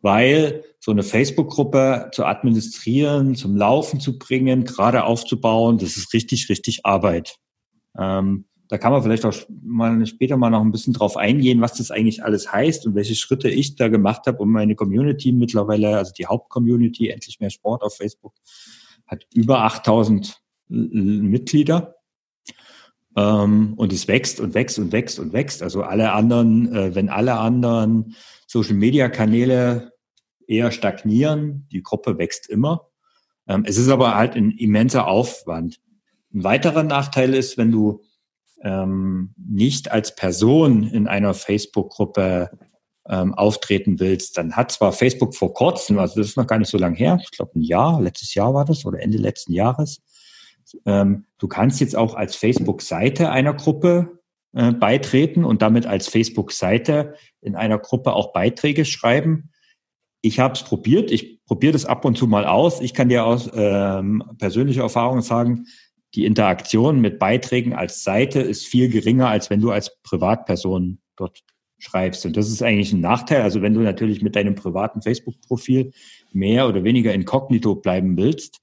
Weil 0.00 0.62
so 0.78 0.92
eine 0.92 1.02
Facebook-Gruppe 1.02 2.10
zu 2.12 2.24
administrieren, 2.24 3.34
zum 3.34 3.56
Laufen 3.56 3.98
zu 3.98 4.18
bringen, 4.18 4.64
gerade 4.64 5.02
aufzubauen, 5.02 5.78
das 5.78 5.96
ist 5.96 6.12
richtig, 6.14 6.48
richtig 6.48 6.86
Arbeit. 6.86 7.36
Ähm, 7.98 8.44
da 8.68 8.76
kann 8.76 8.92
man 8.92 9.02
vielleicht 9.02 9.24
auch 9.24 9.34
mal 9.62 10.06
später 10.06 10.36
mal 10.36 10.50
noch 10.50 10.60
ein 10.60 10.72
bisschen 10.72 10.92
drauf 10.92 11.16
eingehen, 11.16 11.60
was 11.60 11.74
das 11.74 11.90
eigentlich 11.90 12.22
alles 12.22 12.52
heißt 12.52 12.86
und 12.86 12.94
welche 12.94 13.14
Schritte 13.14 13.48
ich 13.48 13.76
da 13.76 13.88
gemacht 13.88 14.26
habe, 14.26 14.38
um 14.38 14.52
meine 14.52 14.74
Community 14.74 15.32
mittlerweile, 15.32 15.96
also 15.96 16.12
die 16.12 16.26
Hauptcommunity, 16.26 17.08
endlich 17.08 17.40
mehr 17.40 17.50
Sport 17.50 17.82
auf 17.82 17.96
Facebook, 17.96 18.34
hat 19.06 19.26
über 19.32 19.60
8000 19.62 20.42
Mitglieder. 20.68 21.96
Ähm, 23.16 23.72
und 23.76 23.92
es 23.92 24.06
wächst 24.06 24.38
und 24.38 24.54
wächst 24.54 24.78
und 24.78 24.92
wächst 24.92 25.18
und 25.18 25.32
wächst. 25.32 25.62
Also 25.62 25.82
alle 25.82 26.12
anderen, 26.12 26.74
äh, 26.74 26.94
wenn 26.94 27.08
alle 27.08 27.38
anderen 27.38 28.14
Social-Media-Kanäle 28.46 29.92
eher 30.46 30.70
stagnieren, 30.70 31.66
die 31.72 31.82
Gruppe 31.82 32.18
wächst 32.18 32.48
immer. 32.48 32.88
Ähm, 33.46 33.64
es 33.66 33.78
ist 33.78 33.88
aber 33.88 34.14
halt 34.14 34.36
ein 34.36 34.52
immenser 34.52 35.08
Aufwand. 35.08 35.80
Ein 36.34 36.44
weiterer 36.44 36.82
Nachteil 36.82 37.34
ist, 37.34 37.56
wenn 37.56 37.72
du 37.72 38.02
ähm, 38.62 39.34
nicht 39.36 39.90
als 39.90 40.14
Person 40.14 40.82
in 40.84 41.06
einer 41.06 41.34
Facebook-Gruppe 41.34 42.50
ähm, 43.08 43.34
auftreten 43.34 44.00
willst, 44.00 44.36
dann 44.36 44.54
hat 44.54 44.72
zwar 44.72 44.92
Facebook 44.92 45.34
vor 45.34 45.54
kurzem, 45.54 45.98
also 45.98 46.20
das 46.20 46.28
ist 46.28 46.36
noch 46.36 46.46
gar 46.46 46.58
nicht 46.58 46.70
so 46.70 46.78
lange 46.78 46.96
her, 46.96 47.18
ich 47.22 47.30
glaube 47.30 47.58
ein 47.58 47.62
Jahr, 47.62 48.00
letztes 48.00 48.34
Jahr 48.34 48.52
war 48.54 48.64
das 48.64 48.84
oder 48.84 49.00
Ende 49.00 49.18
letzten 49.18 49.52
Jahres, 49.52 50.02
ähm, 50.84 51.24
du 51.38 51.48
kannst 51.48 51.80
jetzt 51.80 51.96
auch 51.96 52.14
als 52.14 52.36
Facebook-Seite 52.36 53.30
einer 53.30 53.54
Gruppe 53.54 54.18
äh, 54.52 54.72
beitreten 54.72 55.44
und 55.44 55.62
damit 55.62 55.86
als 55.86 56.08
Facebook-Seite 56.08 57.14
in 57.40 57.54
einer 57.54 57.78
Gruppe 57.78 58.14
auch 58.14 58.32
Beiträge 58.32 58.84
schreiben. 58.84 59.50
Ich 60.20 60.40
habe 60.40 60.54
es 60.54 60.62
probiert, 60.62 61.10
ich 61.10 61.44
probiere 61.44 61.72
das 61.72 61.84
ab 61.84 62.04
und 62.04 62.18
zu 62.18 62.26
mal 62.26 62.44
aus. 62.44 62.80
Ich 62.80 62.92
kann 62.92 63.08
dir 63.08 63.24
aus 63.24 63.48
ähm, 63.54 64.22
persönlicher 64.38 64.82
Erfahrung 64.82 65.22
sagen, 65.22 65.66
die 66.14 66.24
Interaktion 66.24 67.00
mit 67.00 67.18
Beiträgen 67.18 67.74
als 67.74 68.02
Seite 68.02 68.40
ist 68.40 68.66
viel 68.66 68.88
geringer, 68.88 69.28
als 69.28 69.50
wenn 69.50 69.60
du 69.60 69.70
als 69.70 69.98
Privatperson 70.02 70.98
dort 71.16 71.42
schreibst. 71.78 72.26
Und 72.26 72.36
das 72.36 72.48
ist 72.48 72.62
eigentlich 72.62 72.92
ein 72.92 73.00
Nachteil. 73.00 73.42
Also 73.42 73.62
wenn 73.62 73.74
du 73.74 73.80
natürlich 73.80 74.22
mit 74.22 74.34
deinem 74.34 74.54
privaten 74.54 75.02
Facebook-Profil 75.02 75.92
mehr 76.32 76.68
oder 76.68 76.82
weniger 76.84 77.12
inkognito 77.12 77.76
bleiben 77.76 78.16
willst, 78.16 78.60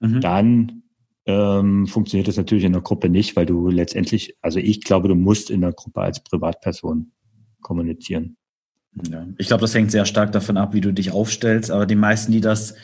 mhm. 0.00 0.20
dann 0.20 0.82
ähm, 1.26 1.86
funktioniert 1.86 2.28
das 2.28 2.36
natürlich 2.36 2.64
in 2.64 2.72
der 2.72 2.82
Gruppe 2.82 3.08
nicht, 3.08 3.36
weil 3.36 3.46
du 3.46 3.68
letztendlich, 3.68 4.36
also 4.40 4.58
ich 4.58 4.82
glaube, 4.82 5.08
du 5.08 5.14
musst 5.14 5.50
in 5.50 5.60
der 5.60 5.72
Gruppe 5.72 6.00
als 6.00 6.22
Privatperson 6.24 7.12
kommunizieren. 7.60 8.36
Ja, 9.08 9.26
ich 9.38 9.46
glaube, 9.46 9.60
das 9.60 9.74
hängt 9.74 9.92
sehr 9.92 10.04
stark 10.04 10.32
davon 10.32 10.56
ab, 10.56 10.74
wie 10.74 10.80
du 10.80 10.92
dich 10.92 11.12
aufstellst. 11.12 11.70
Aber 11.70 11.86
die 11.86 11.94
meisten, 11.94 12.32
die 12.32 12.40
das, 12.40 12.74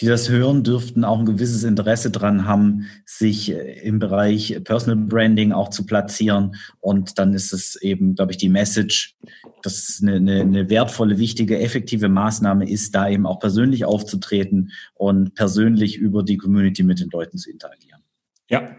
die 0.00 0.06
das 0.06 0.28
hören, 0.28 0.62
dürften 0.62 1.04
auch 1.04 1.18
ein 1.18 1.26
gewisses 1.26 1.62
Interesse 1.62 2.10
dran 2.10 2.46
haben, 2.46 2.86
sich 3.04 3.52
äh, 3.52 3.80
im 3.80 3.98
Bereich 3.98 4.60
Personal 4.64 4.96
Branding 5.06 5.52
auch 5.52 5.70
zu 5.70 5.86
platzieren. 5.86 6.56
Und 6.80 7.18
dann 7.18 7.32
ist 7.32 7.52
es 7.52 7.76
eben, 7.76 8.14
glaube 8.14 8.32
ich, 8.32 8.38
die 8.38 8.48
Message, 8.48 9.16
dass 9.62 10.00
eine, 10.02 10.16
eine, 10.16 10.40
eine 10.40 10.70
wertvolle, 10.70 11.18
wichtige, 11.18 11.60
effektive 11.60 12.08
Maßnahme 12.08 12.68
ist, 12.68 12.94
da 12.94 13.08
eben 13.08 13.26
auch 13.26 13.38
persönlich 13.38 13.84
aufzutreten 13.84 14.72
und 14.94 15.34
persönlich 15.34 15.96
über 15.96 16.22
die 16.22 16.36
Community 16.36 16.82
mit 16.82 17.00
den 17.00 17.10
Leuten 17.10 17.38
zu 17.38 17.50
interagieren. 17.50 18.00
Ja, 18.48 18.76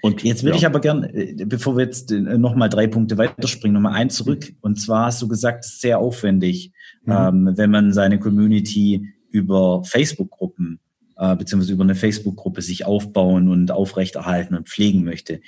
und 0.00 0.22
jetzt 0.22 0.42
würde 0.44 0.52
ja. 0.52 0.58
ich 0.58 0.66
aber 0.66 0.80
gern, 0.80 1.04
äh, 1.04 1.44
bevor 1.44 1.76
wir 1.76 1.84
jetzt 1.84 2.12
äh, 2.12 2.20
nochmal 2.20 2.68
drei 2.68 2.86
Punkte 2.86 3.18
weiterspringen, 3.18 3.74
nochmal 3.74 3.94
eins 3.94 4.14
zurück. 4.14 4.52
Und 4.60 4.80
zwar 4.80 5.06
hast 5.06 5.20
du 5.22 5.28
gesagt, 5.28 5.64
es 5.64 5.72
ist 5.72 5.80
sehr 5.80 5.98
aufwendig, 5.98 6.72
mhm. 7.04 7.12
ähm, 7.12 7.50
wenn 7.56 7.70
man 7.70 7.92
seine 7.92 8.18
Community 8.18 9.12
über 9.30 9.84
Facebook-Gruppen 9.84 10.80
äh, 11.18 11.36
beziehungsweise 11.36 11.72
über 11.72 11.84
eine 11.84 11.94
Facebook-Gruppe 11.94 12.62
sich 12.62 12.86
aufbauen 12.86 13.48
und 13.48 13.70
aufrechterhalten 13.70 14.54
und 14.54 14.68
pflegen 14.68 15.04
möchte. 15.04 15.40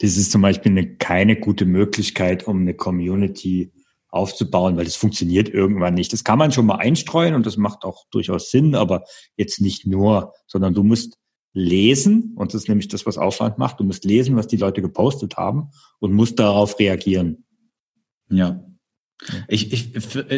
das 0.00 0.16
ist 0.16 0.32
zum 0.32 0.42
Beispiel 0.42 0.72
eine, 0.72 0.96
keine 0.96 1.36
gute 1.36 1.66
Möglichkeit, 1.66 2.46
um 2.46 2.62
eine 2.62 2.74
Community 2.74 3.72
aufzubauen, 4.08 4.76
weil 4.76 4.84
das 4.84 4.96
funktioniert 4.96 5.48
irgendwann 5.48 5.94
nicht. 5.94 6.12
Das 6.12 6.24
kann 6.24 6.38
man 6.38 6.52
schon 6.52 6.66
mal 6.66 6.76
einstreuen 6.76 7.34
und 7.34 7.46
das 7.46 7.56
macht 7.56 7.84
auch 7.84 8.06
durchaus 8.10 8.50
Sinn, 8.50 8.74
aber 8.74 9.04
jetzt 9.36 9.60
nicht 9.60 9.86
nur, 9.86 10.32
sondern 10.46 10.74
du 10.74 10.82
musst 10.82 11.18
lesen, 11.52 12.32
und 12.36 12.54
das 12.54 12.62
ist 12.62 12.68
nämlich 12.68 12.88
das, 12.88 13.06
was 13.06 13.18
Aufwand 13.18 13.58
macht, 13.58 13.80
du 13.80 13.84
musst 13.84 14.04
lesen, 14.04 14.36
was 14.36 14.46
die 14.46 14.56
Leute 14.56 14.82
gepostet 14.82 15.36
haben 15.36 15.70
und 15.98 16.12
musst 16.12 16.38
darauf 16.38 16.78
reagieren. 16.78 17.44
Ja. 18.30 18.64
Ich, 19.48 19.72
ich, 19.72 19.92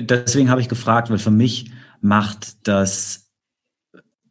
deswegen 0.06 0.50
habe 0.50 0.60
ich 0.60 0.68
gefragt, 0.68 1.08
weil 1.10 1.18
für 1.18 1.30
mich 1.30 1.70
macht 2.02 2.66
das, 2.66 3.30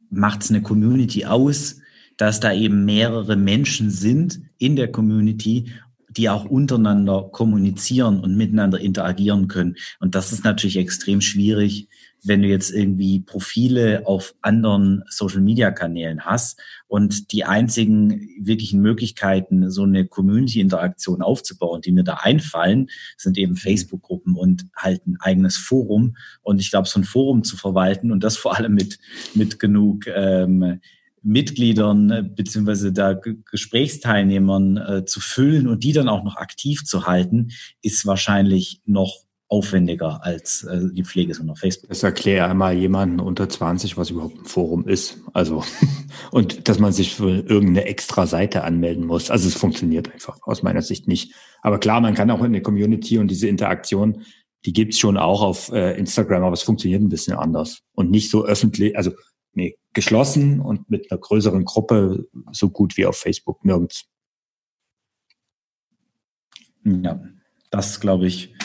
macht 0.10 0.44
es 0.44 0.50
eine 0.52 0.62
Community 0.62 1.26
aus, 1.26 1.80
dass 2.18 2.40
da 2.40 2.54
eben 2.54 2.86
mehrere 2.86 3.36
Menschen 3.36 3.90
sind 3.90 4.42
in 4.58 4.76
der 4.76 4.92
Community 4.92 5.72
die 6.18 6.30
auch 6.30 6.46
untereinander 6.46 7.30
kommunizieren 7.32 8.20
und 8.20 8.36
miteinander 8.36 8.80
interagieren 8.80 9.48
können. 9.48 9.76
Und 10.00 10.16
das 10.16 10.32
ist 10.32 10.44
natürlich 10.44 10.78
extrem 10.78 11.22
schwierig, 11.22 11.88
wenn 12.24 12.42
du 12.42 12.48
jetzt 12.48 12.70
irgendwie 12.70 13.20
Profile 13.20 14.04
auf 14.06 14.36
anderen 14.42 15.04
Social-Media-Kanälen 15.10 16.26
hast 16.26 16.60
und 16.88 17.32
die 17.32 17.46
einzigen 17.46 18.30
wirklichen 18.40 18.82
Möglichkeiten, 18.82 19.72
so 19.72 19.84
eine 19.84 20.06
Community-Interaktion 20.06 21.22
aufzubauen, 21.22 21.82
die 21.82 21.92
mir 21.92 22.04
da 22.04 22.16
einfallen, 22.22 22.90
sind 23.18 23.38
eben 23.38 23.56
Facebook-Gruppen 23.56 24.36
und 24.36 24.66
halt 24.76 25.08
ein 25.08 25.18
eigenes 25.20 25.58
Forum. 25.58 26.16
Und 26.42 26.62
ich 26.62 26.70
glaube, 26.70 26.88
so 26.88 27.00
ein 27.00 27.06
Forum 27.06 27.44
zu 27.44 27.58
verwalten 27.58 28.12
und 28.12 28.24
das 28.24 28.38
vor 28.38 28.56
allem 28.56 28.76
mit, 28.76 29.00
mit 29.34 29.60
genug 29.60 30.06
ähm, 30.08 30.80
Mitgliedern 31.24 32.10
äh, 32.10 32.24
beziehungsweise 32.24 32.92
da 32.92 33.14
Gesprächsteilnehmern 33.14 34.78
äh, 34.78 35.06
zu 35.06 35.20
füllen 35.20 35.68
und 35.68 35.84
die 35.84 35.94
dann 35.94 36.10
auch 36.10 36.24
noch 36.24 36.38
aktiv 36.38 36.84
zu 36.84 37.06
halten, 37.06 37.50
ist 37.82 38.06
wahrscheinlich 38.06 38.82
noch 38.86 39.24
aufwendiger 39.52 40.24
als 40.24 40.64
äh, 40.64 40.80
die 40.94 41.04
Pflege 41.04 41.34
so 41.34 41.44
auf 41.44 41.60
Facebook. 41.60 41.90
Das 41.90 42.04
erkläre 42.04 42.48
einmal 42.48 42.74
jemanden 42.74 43.20
unter 43.20 43.50
20, 43.50 43.98
was 43.98 44.10
überhaupt 44.10 44.38
ein 44.38 44.46
Forum 44.46 44.88
ist. 44.88 45.20
Also 45.34 45.64
und 46.32 46.70
dass 46.70 46.80
man 46.80 46.94
sich 46.94 47.16
für 47.16 47.30
irgendeine 47.30 47.84
extra 47.86 48.26
Seite 48.28 48.64
anmelden 48.64 49.06
muss. 49.06 49.30
Also 49.30 49.50
es 49.50 49.56
funktioniert 49.56 50.12
einfach 50.12 50.40
aus 50.44 50.64
meiner 50.64 50.82
Sicht 50.82 51.08
nicht. 51.10 51.34
Aber 51.62 51.80
klar, 51.80 52.00
man 52.00 52.14
kann 52.14 52.32
auch 52.32 52.42
in 52.44 52.54
der 52.54 52.64
Community 52.64 53.18
und 53.18 53.30
diese 53.30 53.50
Interaktion, 53.50 54.24
die 54.66 54.72
gibt's 54.72 55.00
schon 55.00 55.18
auch 55.18 55.42
auf 55.42 55.70
äh, 55.74 55.98
Instagram, 55.98 56.44
aber 56.44 56.54
es 56.54 56.64
funktioniert 56.64 57.02
ein 57.02 57.10
bisschen 57.10 57.36
anders 57.36 57.82
und 57.94 58.10
nicht 58.10 58.32
so 58.32 58.46
öffentlich. 58.46 58.96
Also 58.96 59.12
nee, 59.54 59.76
geschlossen 59.94 60.60
und 60.60 60.90
mit 60.90 61.12
einer 61.12 61.20
größeren 61.20 61.66
Gruppe 61.66 62.28
so 62.52 62.70
gut 62.70 62.98
wie 62.98 63.06
auf 63.06 63.18
Facebook 63.18 63.64
nirgends. 63.66 64.06
Ja, 66.84 67.22
das 67.70 68.00
glaube 68.00 68.28
ich, 68.28 68.56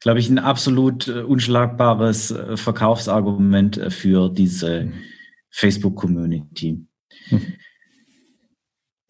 glaube 0.00 0.20
ich, 0.20 0.28
ein 0.28 0.38
absolut 0.38 1.08
äh, 1.08 1.22
unschlagbares 1.22 2.30
äh, 2.30 2.56
Verkaufsargument 2.56 3.78
äh, 3.78 3.90
für 3.90 4.28
diese 4.28 4.84
mhm. 4.84 4.92
Facebook-Community. 5.50 6.86
Mhm. 7.30 7.54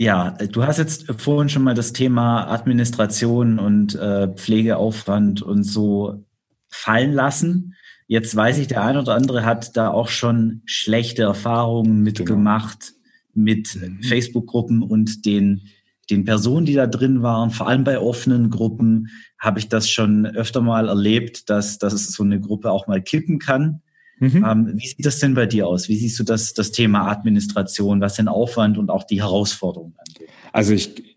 Ja, 0.00 0.30
du 0.30 0.62
hast 0.62 0.78
jetzt 0.78 1.12
vorhin 1.20 1.48
schon 1.48 1.64
mal 1.64 1.74
das 1.74 1.92
Thema 1.92 2.48
Administration 2.48 3.58
und 3.58 3.96
äh, 3.96 4.28
Pflegeaufwand 4.28 5.42
und 5.42 5.64
so 5.64 6.24
fallen 6.68 7.12
lassen. 7.12 7.74
Jetzt 8.08 8.34
weiß 8.34 8.56
ich, 8.56 8.68
der 8.68 8.82
eine 8.82 9.00
oder 9.00 9.14
andere 9.14 9.44
hat 9.44 9.76
da 9.76 9.90
auch 9.90 10.08
schon 10.08 10.62
schlechte 10.64 11.22
Erfahrungen 11.22 12.02
mitgemacht 12.02 12.94
genau. 13.34 13.44
mit 13.44 13.76
mhm. 13.76 14.02
Facebook-Gruppen 14.02 14.82
und 14.82 15.26
den, 15.26 15.68
den 16.10 16.24
Personen, 16.24 16.64
die 16.64 16.72
da 16.72 16.86
drin 16.86 17.22
waren. 17.22 17.50
Vor 17.50 17.68
allem 17.68 17.84
bei 17.84 18.00
offenen 18.00 18.48
Gruppen 18.48 19.08
habe 19.38 19.58
ich 19.58 19.68
das 19.68 19.90
schon 19.90 20.24
öfter 20.24 20.62
mal 20.62 20.88
erlebt, 20.88 21.50
dass, 21.50 21.78
dass 21.78 22.06
so 22.06 22.22
eine 22.22 22.40
Gruppe 22.40 22.70
auch 22.70 22.86
mal 22.86 23.02
kippen 23.02 23.38
kann. 23.38 23.82
Mhm. 24.20 24.44
Ähm, 24.44 24.72
wie 24.76 24.86
sieht 24.86 25.04
das 25.04 25.18
denn 25.18 25.34
bei 25.34 25.44
dir 25.44 25.66
aus? 25.66 25.90
Wie 25.90 25.96
siehst 25.96 26.18
du 26.18 26.24
das, 26.24 26.54
das 26.54 26.72
Thema 26.72 27.08
Administration, 27.08 28.00
was 28.00 28.14
den 28.14 28.28
Aufwand 28.28 28.78
und 28.78 28.88
auch 28.88 29.04
die 29.04 29.20
Herausforderungen 29.20 29.94
angeht? 29.98 30.30
Also 30.52 30.72
ich, 30.72 31.07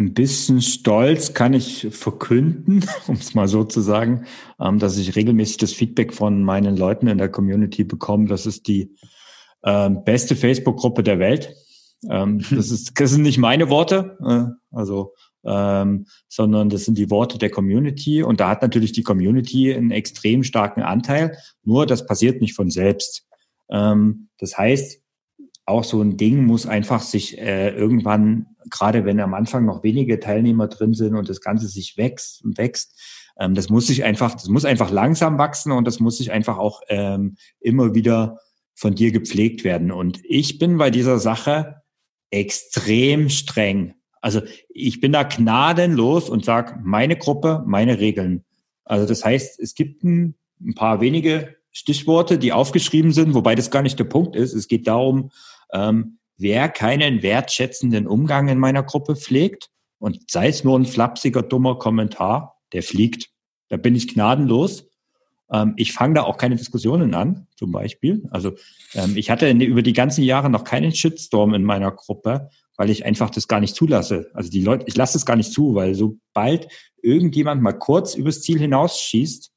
ein 0.00 0.14
bisschen 0.14 0.62
stolz 0.62 1.34
kann 1.34 1.52
ich 1.52 1.88
verkünden, 1.90 2.84
um 3.06 3.14
es 3.14 3.34
mal 3.34 3.46
so 3.46 3.64
zu 3.64 3.80
sagen, 3.80 4.24
ähm, 4.58 4.78
dass 4.78 4.96
ich 4.96 5.14
regelmäßig 5.14 5.58
das 5.58 5.72
Feedback 5.72 6.14
von 6.14 6.42
meinen 6.42 6.76
Leuten 6.76 7.06
in 7.06 7.18
der 7.18 7.28
Community 7.28 7.84
bekomme. 7.84 8.26
Das 8.26 8.46
ist 8.46 8.66
die 8.66 8.96
ähm, 9.64 10.02
beste 10.04 10.34
Facebook-Gruppe 10.36 11.02
der 11.02 11.18
Welt. 11.18 11.54
Ähm, 12.08 12.42
das, 12.50 12.70
ist, 12.70 12.98
das 12.98 13.10
sind 13.10 13.22
nicht 13.22 13.38
meine 13.38 13.68
Worte, 13.68 14.16
äh, 14.26 14.76
also, 14.76 15.14
sondern 15.42 16.68
das 16.68 16.84
sind 16.84 16.98
die 16.98 17.08
Worte 17.08 17.38
der 17.38 17.48
Community. 17.48 18.22
Und 18.22 18.40
da 18.40 18.50
hat 18.50 18.60
natürlich 18.60 18.92
die 18.92 19.02
Community 19.02 19.72
einen 19.72 19.90
extrem 19.90 20.44
starken 20.44 20.82
Anteil. 20.82 21.38
Nur 21.64 21.86
das 21.86 22.04
passiert 22.04 22.42
nicht 22.42 22.52
von 22.52 22.68
selbst. 22.68 23.26
Das 23.66 24.58
heißt, 24.58 24.99
auch 25.70 25.84
so 25.84 26.02
ein 26.02 26.16
Ding 26.16 26.44
muss 26.44 26.66
einfach 26.66 27.00
sich 27.00 27.38
äh, 27.38 27.70
irgendwann, 27.70 28.46
gerade 28.68 29.04
wenn 29.04 29.20
am 29.20 29.34
Anfang 29.34 29.64
noch 29.64 29.82
wenige 29.82 30.20
Teilnehmer 30.20 30.68
drin 30.68 30.94
sind 30.94 31.14
und 31.14 31.28
das 31.28 31.40
Ganze 31.40 31.68
sich 31.68 31.96
wächst 31.96 32.44
und 32.44 32.58
wächst, 32.58 33.00
ähm, 33.38 33.54
das 33.54 33.70
muss 33.70 33.86
sich 33.86 34.04
einfach, 34.04 34.34
das 34.34 34.48
muss 34.48 34.64
einfach 34.64 34.90
langsam 34.90 35.38
wachsen 35.38 35.72
und 35.72 35.86
das 35.86 36.00
muss 36.00 36.18
sich 36.18 36.30
einfach 36.30 36.58
auch 36.58 36.82
ähm, 36.88 37.36
immer 37.60 37.94
wieder 37.94 38.38
von 38.74 38.94
dir 38.94 39.12
gepflegt 39.12 39.64
werden. 39.64 39.90
Und 39.90 40.20
ich 40.24 40.58
bin 40.58 40.78
bei 40.78 40.90
dieser 40.90 41.18
Sache 41.18 41.82
extrem 42.30 43.28
streng. 43.28 43.94
Also 44.20 44.42
ich 44.68 45.00
bin 45.00 45.12
da 45.12 45.22
gnadenlos 45.22 46.28
und 46.28 46.44
sage, 46.44 46.78
meine 46.82 47.16
Gruppe, 47.16 47.64
meine 47.66 47.98
Regeln. 47.98 48.44
Also 48.84 49.06
das 49.06 49.24
heißt, 49.24 49.58
es 49.58 49.74
gibt 49.74 50.04
ein, 50.04 50.34
ein 50.60 50.74
paar 50.74 51.00
wenige 51.00 51.56
Stichworte, 51.72 52.38
die 52.38 52.52
aufgeschrieben 52.52 53.12
sind, 53.12 53.34
wobei 53.34 53.54
das 53.54 53.70
gar 53.70 53.82
nicht 53.82 53.98
der 53.98 54.04
Punkt 54.04 54.36
ist. 54.36 54.54
Es 54.54 54.68
geht 54.68 54.86
darum, 54.86 55.30
ähm, 55.72 56.18
wer 56.36 56.68
keinen 56.68 57.22
wertschätzenden 57.22 58.06
Umgang 58.06 58.48
in 58.48 58.58
meiner 58.58 58.82
Gruppe 58.82 59.16
pflegt 59.16 59.68
und 59.98 60.30
sei 60.30 60.48
es 60.48 60.64
nur 60.64 60.78
ein 60.78 60.86
flapsiger, 60.86 61.42
dummer 61.42 61.78
Kommentar, 61.78 62.56
der 62.72 62.82
fliegt. 62.82 63.28
Da 63.68 63.76
bin 63.76 63.94
ich 63.94 64.08
gnadenlos. 64.08 64.88
Ähm, 65.52 65.74
ich 65.76 65.92
fange 65.92 66.14
da 66.14 66.22
auch 66.22 66.36
keine 66.36 66.56
Diskussionen 66.56 67.14
an, 67.14 67.46
zum 67.56 67.72
Beispiel. 67.72 68.26
Also 68.30 68.54
ähm, 68.94 69.16
ich 69.16 69.30
hatte 69.30 69.50
über 69.50 69.82
die 69.82 69.92
ganzen 69.92 70.24
Jahre 70.24 70.50
noch 70.50 70.64
keinen 70.64 70.92
Shitstorm 70.92 71.54
in 71.54 71.64
meiner 71.64 71.90
Gruppe, 71.90 72.48
weil 72.76 72.90
ich 72.90 73.04
einfach 73.04 73.30
das 73.30 73.46
gar 73.46 73.60
nicht 73.60 73.74
zulasse. 73.76 74.30
Also 74.32 74.50
die 74.50 74.62
Leute, 74.62 74.86
ich 74.88 74.96
lasse 74.96 75.18
es 75.18 75.26
gar 75.26 75.36
nicht 75.36 75.52
zu, 75.52 75.74
weil 75.74 75.94
sobald 75.94 76.68
irgendjemand 77.02 77.62
mal 77.62 77.72
kurz 77.72 78.14
übers 78.14 78.40
Ziel 78.40 78.58
hinausschießt, 78.58 79.52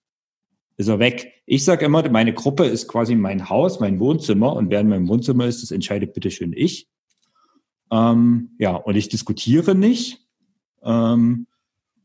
ist 0.77 0.87
er 0.87 0.99
weg. 0.99 1.33
Ich 1.45 1.63
sage 1.63 1.85
immer, 1.85 2.07
meine 2.09 2.33
Gruppe 2.33 2.65
ist 2.65 2.87
quasi 2.87 3.15
mein 3.15 3.49
Haus, 3.49 3.79
mein 3.79 3.99
Wohnzimmer 3.99 4.55
und 4.55 4.69
wer 4.69 4.79
in 4.81 4.89
meinem 4.89 5.07
Wohnzimmer 5.07 5.45
ist, 5.45 5.61
das 5.61 5.71
entscheidet 5.71 6.13
bitteschön 6.13 6.53
ich. 6.53 6.87
Ähm, 7.91 8.51
ja, 8.57 8.75
und 8.75 8.95
ich 8.95 9.09
diskutiere 9.09 9.75
nicht. 9.75 10.19
Ähm, 10.83 11.47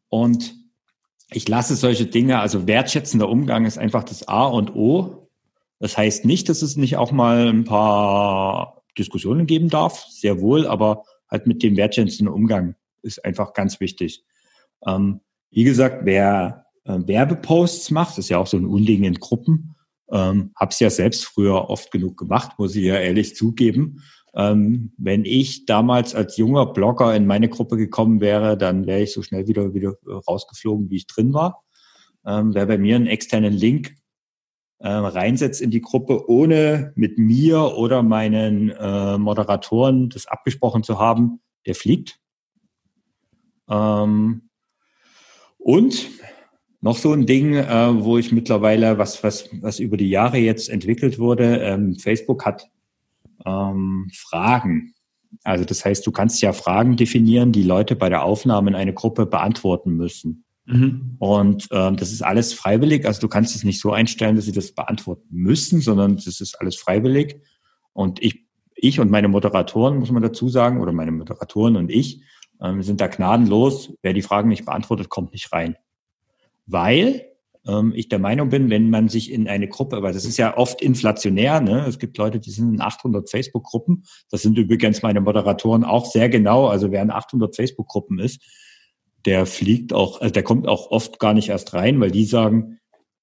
und 0.09 0.55
ich 1.31 1.49
lasse 1.49 1.77
solche 1.77 2.07
Dinge, 2.07 2.41
also 2.41 2.67
wertschätzender 2.67 3.29
Umgang 3.29 3.67
ist 3.67 3.79
einfach 3.79 4.05
das 4.05 4.27
A 4.29 4.47
und 4.47 4.75
O. 4.75 5.29
Das 5.79 5.97
heißt 5.97 6.25
nicht, 6.25 6.49
dass 6.49 6.63
es 6.63 6.77
nicht 6.77 6.97
auch 6.97 7.13
mal 7.13 7.49
ein 7.49 7.65
paar 7.65 8.83
Diskussionen 8.97 9.47
geben 9.47 9.69
darf, 9.69 10.07
sehr 10.09 10.41
wohl, 10.41 10.67
aber 10.67 11.05
halt 11.31 11.47
mit 11.47 11.63
dem 11.63 11.77
wertschätzenden 11.77 12.33
Umgang 12.33 12.75
ist 13.03 13.25
einfach 13.25 13.53
ganz 13.53 13.81
wichtig. 13.81 14.25
Ähm, 14.87 15.21
wie 15.51 15.65
gesagt, 15.65 16.05
wer 16.05 16.67
äh, 16.89 17.07
Werbeposts 17.07 17.91
macht, 17.91 18.19
ist 18.19 18.31
ja 18.31 18.39
auch 18.39 18.47
so 18.47 18.57
ein 18.57 18.67
Unding 18.67 19.05
in 19.05 19.15
Gruppen, 19.15 19.77
ähm, 20.11 20.53
habe 20.57 20.71
es 20.71 20.81
ja 20.81 20.91
selbst 20.91 21.27
früher 21.27 21.69
oft 21.69 21.91
genug 21.91 22.17
gemacht, 22.17 22.59
muss 22.59 22.75
ich 22.75 22.85
ja 22.85 22.97
ehrlich 22.97 23.37
zugeben. 23.37 24.03
Ähm, 24.35 24.93
wenn 24.97 25.25
ich 25.25 25.67
damals 25.67 26.15
als 26.15 26.37
junger 26.37 26.67
Blogger 26.67 27.15
in 27.15 27.27
meine 27.27 27.49
Gruppe 27.49 27.77
gekommen 27.77 28.21
wäre, 28.21 28.57
dann 28.57 28.87
wäre 28.87 29.03
ich 29.03 29.13
so 29.13 29.23
schnell 29.23 29.47
wieder 29.49 29.75
wieder 29.75 29.95
rausgeflogen, 30.27 30.91
wie 30.91 30.97
ich 30.97 31.07
drin 31.07 31.35
war. 31.35 31.65
Ähm, 32.27 32.55
wer 32.55 32.67
bei 32.67 32.79
mir 32.79 32.97
einen 32.97 33.07
externen 33.07 33.53
Link 33.53 33.95
äh, 34.79 34.89
reinsetzt 34.89 35.61
in 35.61 35.71
die 35.71 35.81
Gruppe, 35.81 36.29
ohne 36.29 36.93
mit 36.95 37.19
mir 37.19 37.77
oder 37.77 38.03
meinen 38.03 38.71
äh, 38.71 39.19
Moderatoren 39.19 40.09
das 40.09 40.27
abgesprochen 40.27 40.83
zu 40.83 40.99
haben, 40.99 41.41
der 41.67 41.75
fliegt. 41.75 42.21
Ähm, 43.69 44.49
und 45.59 46.09
noch 46.81 46.97
so 46.97 47.13
ein 47.13 47.27
Ding, 47.27 47.55
äh, 47.55 48.05
wo 48.05 48.19
ich 48.19 48.33
mittlerweile, 48.33 48.99
was, 48.99 49.23
was, 49.25 49.49
was 49.61 49.81
über 49.81 49.97
die 49.97 50.09
Jahre 50.09 50.39
jetzt 50.39 50.69
entwickelt 50.69 51.19
wurde, 51.19 51.59
ähm, 51.59 51.97
Facebook 51.97 52.45
hat 52.45 52.69
ähm, 53.45 54.09
Fragen. 54.15 54.95
Also 55.43 55.65
das 55.65 55.85
heißt, 55.85 56.07
du 56.07 56.13
kannst 56.13 56.41
ja 56.41 56.53
Fragen 56.53 56.97
definieren, 56.97 57.53
die 57.53 57.63
Leute 57.63 57.97
bei 57.97 58.09
der 58.09 58.23
Aufnahme 58.23 58.71
in 58.71 58.77
eine 58.77 58.95
Gruppe 58.95 59.27
beantworten 59.27 59.97
müssen. 59.97 60.45
Mhm. 60.67 61.17
Und 61.19 61.69
ähm, 61.73 61.97
das 61.97 62.13
ist 62.13 62.23
alles 62.23 62.53
freiwillig. 62.53 63.07
Also 63.07 63.21
du 63.21 63.29
kannst 63.29 63.57
es 63.57 63.65
nicht 63.65 63.81
so 63.81 63.93
einstellen, 63.93 64.37
dass 64.37 64.45
sie 64.45 64.53
das 64.53 64.73
beantworten 64.73 65.27
müssen, 65.31 65.81
sondern 65.81 66.17
das 66.17 66.41
ist 66.41 66.61
alles 66.61 66.77
freiwillig. 66.77 67.41
Und 67.93 68.23
ich, 68.23 68.47
ich 68.75 69.01
und 69.01 69.11
meine 69.11 69.29
Moderatoren, 69.29 69.99
muss 69.99 70.11
man 70.11 70.23
dazu 70.23 70.49
sagen, 70.49 70.81
oder 70.81 70.93
meine 70.93 71.11
Moderatoren 71.11 71.77
und 71.77 71.91
ich, 71.91 72.23
ähm, 72.63 72.83
sind 72.83 73.01
da 73.01 73.07
gnadenlos. 73.07 73.95
Wer 74.03 74.13
die 74.13 74.23
Fragen 74.23 74.49
nicht 74.49 74.65
beantwortet, 74.65 75.09
kommt 75.09 75.33
nicht 75.33 75.53
rein. 75.53 75.77
Weil 76.69 77.25
ähm, 77.67 77.93
ich 77.95 78.09
der 78.09 78.19
Meinung 78.19 78.49
bin, 78.49 78.71
wenn 78.71 78.91
man 78.91 79.09
sich 79.09 79.33
in 79.33 79.49
eine 79.49 79.69
Gruppe, 79.69 80.03
weil 80.03 80.13
das 80.13 80.25
ist 80.25 80.39
ja 80.39 80.57
oft 80.57 80.81
inflationär, 80.81 81.61
ne? 81.61 81.85
es 81.87 81.99
gibt 81.99 82.17
Leute, 82.19 82.41
die 82.41 82.51
sind 82.51 82.75
in 82.75 82.81
800 82.81 83.29
Facebook-Gruppen, 83.31 84.05
das 84.31 84.43
sind 84.43 84.57
übrigens 84.59 85.03
meine 85.03 85.21
Moderatoren 85.21 85.85
auch 85.85 86.07
sehr 86.07 86.29
genau, 86.29 86.67
also 86.67 86.91
wer 86.91 87.03
in 87.03 87.11
800 87.11 87.55
Facebook-Gruppen 87.57 88.19
ist, 88.19 88.43
der 89.25 89.47
fliegt 89.47 89.93
auch, 89.93 90.21
also 90.21 90.33
der 90.33 90.43
kommt 90.43 90.69
auch 90.69 90.91
oft 90.91 91.19
gar 91.19 91.35
nicht 91.35 91.49
erst 91.49 91.75
rein, 91.75 92.01
weil 92.01 92.11
die 92.11 92.25
sagen, 92.25 92.79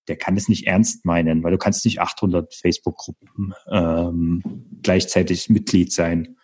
der 0.08 0.18
kann 0.18 0.38
es 0.38 0.48
nicht 0.48 0.68
ernst 0.68 1.06
meinen, 1.06 1.44
weil 1.44 1.52
du 1.52 1.58
kannst 1.58 1.84
nicht 1.86 2.00
800 2.00 2.54
Facebook-Gruppen 2.54 3.54
ähm, 3.72 4.44
gleichzeitig 4.84 5.50
Mitglied 5.50 5.92
sein. 5.92 6.38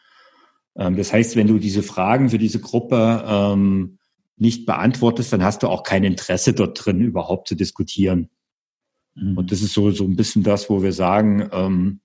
Ähm, 0.76 0.98
das 0.98 1.14
heißt, 1.14 1.36
wenn 1.36 1.48
du 1.48 1.60
diese 1.60 1.84
Fragen 1.84 2.30
für 2.30 2.40
diese 2.40 2.60
Gruppe 2.60 3.24
ähm, 3.28 4.00
nicht 4.42 4.66
beantwortest, 4.66 5.32
dann 5.32 5.44
hast 5.44 5.62
du 5.62 5.68
auch 5.68 5.84
kein 5.84 6.04
Interesse 6.04 6.54
dort 6.54 6.84
drin, 6.84 7.00
überhaupt 7.00 7.48
zu 7.48 7.56
diskutieren. 7.56 8.30
Mhm. 9.14 9.38
Und 9.38 9.52
das 9.52 9.62
ist 9.62 9.74
so, 9.74 9.92
so 9.92 10.04
ein 10.04 10.16
bisschen 10.16 10.42
das, 10.42 10.70
wo 10.70 10.82
wir 10.82 10.94
sagen, 10.94 11.48
ähm, 11.54 12.02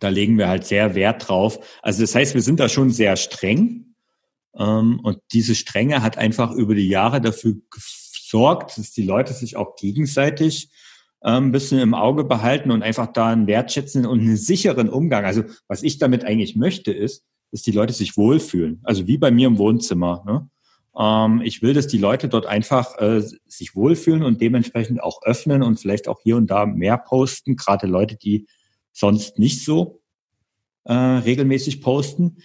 da 0.00 0.08
legen 0.08 0.38
wir 0.38 0.48
halt 0.48 0.64
sehr 0.64 0.94
Wert 0.94 1.28
drauf. 1.28 1.58
Also 1.82 2.02
das 2.02 2.14
heißt, 2.14 2.34
wir 2.34 2.40
sind 2.40 2.60
da 2.60 2.70
schon 2.70 2.90
sehr 2.90 3.16
streng. 3.16 3.94
Ähm, 4.56 5.00
und 5.02 5.18
diese 5.32 5.54
Strenge 5.54 6.02
hat 6.02 6.16
einfach 6.16 6.50
über 6.52 6.74
die 6.74 6.88
Jahre 6.88 7.20
dafür 7.20 7.56
gesorgt, 7.70 8.78
dass 8.78 8.92
die 8.92 9.04
Leute 9.04 9.34
sich 9.34 9.56
auch 9.56 9.76
gegenseitig 9.76 10.70
ähm, 11.22 11.48
ein 11.48 11.52
bisschen 11.52 11.78
im 11.78 11.92
Auge 11.92 12.24
behalten 12.24 12.70
und 12.70 12.82
einfach 12.82 13.08
da 13.08 13.28
einen 13.28 13.46
wertschätzenden 13.46 14.10
und 14.10 14.20
einen 14.20 14.38
sicheren 14.38 14.88
Umgang. 14.88 15.26
Also 15.26 15.44
was 15.68 15.82
ich 15.82 15.98
damit 15.98 16.24
eigentlich 16.24 16.56
möchte, 16.56 16.90
ist, 16.90 17.22
dass 17.52 17.60
die 17.60 17.72
Leute 17.72 17.92
sich 17.92 18.16
wohlfühlen. 18.16 18.80
Also 18.84 19.06
wie 19.06 19.18
bei 19.18 19.30
mir 19.30 19.48
im 19.48 19.58
Wohnzimmer. 19.58 20.24
Ne? 20.26 20.48
Ähm, 20.98 21.42
ich 21.42 21.62
will, 21.62 21.74
dass 21.74 21.86
die 21.86 21.98
Leute 21.98 22.28
dort 22.28 22.46
einfach 22.46 22.98
äh, 22.98 23.20
sich 23.46 23.74
wohlfühlen 23.74 24.22
und 24.22 24.40
dementsprechend 24.40 25.02
auch 25.02 25.22
öffnen 25.22 25.62
und 25.62 25.80
vielleicht 25.80 26.08
auch 26.08 26.20
hier 26.22 26.36
und 26.36 26.48
da 26.48 26.66
mehr 26.66 26.98
posten, 26.98 27.56
gerade 27.56 27.86
Leute, 27.86 28.16
die 28.16 28.46
sonst 28.92 29.38
nicht 29.38 29.64
so 29.64 30.02
äh, 30.84 30.92
regelmäßig 30.92 31.80
posten. 31.80 32.38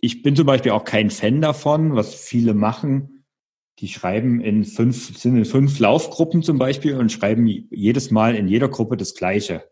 Ich 0.00 0.22
bin 0.22 0.36
zum 0.36 0.46
Beispiel 0.46 0.72
auch 0.72 0.84
kein 0.84 1.10
Fan 1.10 1.40
davon, 1.40 1.94
was 1.94 2.14
viele 2.14 2.54
machen. 2.54 3.24
Die 3.78 3.88
schreiben 3.88 4.40
in 4.40 4.64
fünf, 4.64 5.18
sind 5.18 5.36
in 5.36 5.44
fünf 5.44 5.78
Laufgruppen 5.78 6.42
zum 6.42 6.58
Beispiel 6.58 6.96
und 6.96 7.10
schreiben 7.10 7.46
jedes 7.46 8.10
Mal 8.10 8.36
in 8.36 8.46
jeder 8.46 8.68
Gruppe 8.68 8.96
das 8.96 9.14
Gleiche. 9.14 9.64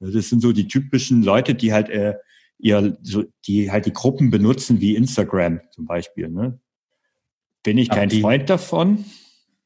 Das 0.00 0.28
sind 0.28 0.40
so 0.40 0.52
die 0.52 0.66
typischen 0.66 1.22
Leute, 1.22 1.54
die 1.54 1.72
halt 1.72 1.88
äh, 1.88 2.14
ihr, 2.58 2.96
so, 3.02 3.24
die 3.46 3.70
halt 3.70 3.86
die 3.86 3.92
Gruppen 3.92 4.30
benutzen 4.30 4.80
wie 4.80 4.96
Instagram 4.96 5.60
zum 5.70 5.86
Beispiel. 5.86 6.28
Ne? 6.28 6.58
Bin 7.64 7.78
ich 7.78 7.88
kein 7.88 8.08
die, 8.08 8.20
Freund 8.20 8.48
davon. 8.48 9.04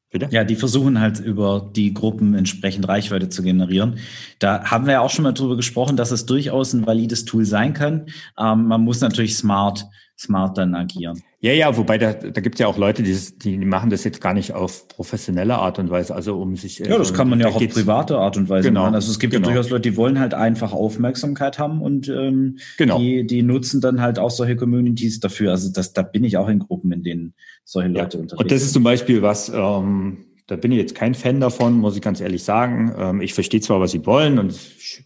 Bitte? 0.09 0.27
Ja, 0.31 0.43
die 0.43 0.55
versuchen 0.55 0.99
halt 0.99 1.19
über 1.19 1.69
die 1.75 1.93
Gruppen 1.93 2.33
entsprechend 2.33 2.87
Reichweite 2.87 3.29
zu 3.29 3.43
generieren. 3.43 3.99
Da 4.39 4.63
haben 4.63 4.87
wir 4.87 4.93
ja 4.93 5.01
auch 5.01 5.11
schon 5.11 5.23
mal 5.23 5.33
drüber 5.33 5.55
gesprochen, 5.55 5.97
dass 5.97 6.09
es 6.09 6.25
durchaus 6.25 6.73
ein 6.73 6.87
valides 6.87 7.25
Tool 7.25 7.45
sein 7.45 7.73
kann. 7.73 8.07
Ähm, 8.39 8.65
man 8.65 8.81
muss 8.81 9.01
natürlich 9.01 9.37
smart, 9.37 9.85
smart 10.17 10.57
dann 10.57 10.73
agieren. 10.73 11.21
Ja, 11.41 11.53
ja, 11.53 11.77
wobei 11.77 11.97
da, 11.97 12.11
da 12.11 12.41
gibt 12.41 12.55
es 12.55 12.59
ja 12.59 12.67
auch 12.67 12.77
Leute, 12.77 13.01
die, 13.01 13.15
die 13.37 13.57
machen 13.59 13.89
das 13.89 14.03
jetzt 14.03 14.19
gar 14.19 14.33
nicht 14.33 14.51
auf 14.51 14.89
professionelle 14.89 15.55
Art 15.55 15.79
und 15.79 15.89
Weise, 15.89 16.13
also 16.13 16.37
um 16.37 16.57
sich. 16.57 16.79
Ja, 16.79 16.97
das 16.97 17.13
kann 17.13 17.29
man 17.29 17.39
ja 17.39 17.47
auch 17.47 17.55
auf 17.55 17.67
private 17.69 18.17
Art 18.17 18.35
und 18.35 18.49
Weise 18.49 18.67
genau, 18.67 18.81
machen. 18.81 18.95
Also 18.95 19.09
es 19.09 19.19
gibt 19.19 19.33
genau. 19.33 19.47
ja 19.47 19.53
durchaus 19.53 19.69
Leute, 19.69 19.89
die 19.89 19.95
wollen 19.95 20.19
halt 20.19 20.33
einfach 20.33 20.73
Aufmerksamkeit 20.73 21.57
haben 21.57 21.81
und 21.81 22.09
ähm, 22.09 22.57
genau. 22.77 22.99
die, 22.99 23.25
die 23.25 23.41
nutzen 23.41 23.79
dann 23.79 24.01
halt 24.01 24.19
auch 24.19 24.31
solche 24.31 24.57
Communities 24.57 25.21
dafür. 25.21 25.51
Also 25.51 25.71
das, 25.71 25.93
da 25.93 26.01
bin 26.01 26.25
ich 26.25 26.35
auch 26.35 26.49
in 26.49 26.59
Gruppen, 26.59 26.91
in 26.91 27.03
denen 27.03 27.33
solche 27.63 27.87
Leute 27.87 28.17
ja. 28.17 28.23
unterwegs 28.23 28.41
Und 28.41 28.51
das 28.51 28.61
ist 28.61 28.73
zum 28.73 28.83
Beispiel 28.83 29.21
was, 29.21 29.47
ähm, 29.47 30.25
da 30.47 30.57
bin 30.57 30.73
ich 30.73 30.77
jetzt 30.77 30.95
kein 30.95 31.13
Fan 31.13 31.39
davon, 31.39 31.77
muss 31.77 31.95
ich 31.95 32.01
ganz 32.01 32.19
ehrlich 32.19 32.43
sagen. 32.43 32.93
Ähm, 32.97 33.21
ich 33.21 33.33
verstehe 33.33 33.61
zwar, 33.61 33.79
was 33.79 33.91
sie 33.91 34.05
wollen 34.05 34.39
und 34.39 34.51
ich 34.51 35.05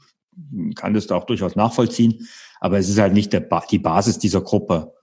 kann 0.74 0.96
das 0.96 1.06
da 1.06 1.14
auch 1.14 1.26
durchaus 1.26 1.56
nachvollziehen, 1.56 2.28
aber 2.60 2.80
es 2.80 2.90
ist 2.90 2.98
halt 2.98 3.14
nicht 3.14 3.34
der 3.34 3.42
ba 3.42 3.64
die 3.70 3.78
Basis 3.78 4.18
dieser 4.18 4.42
Gruppe. 4.42 4.94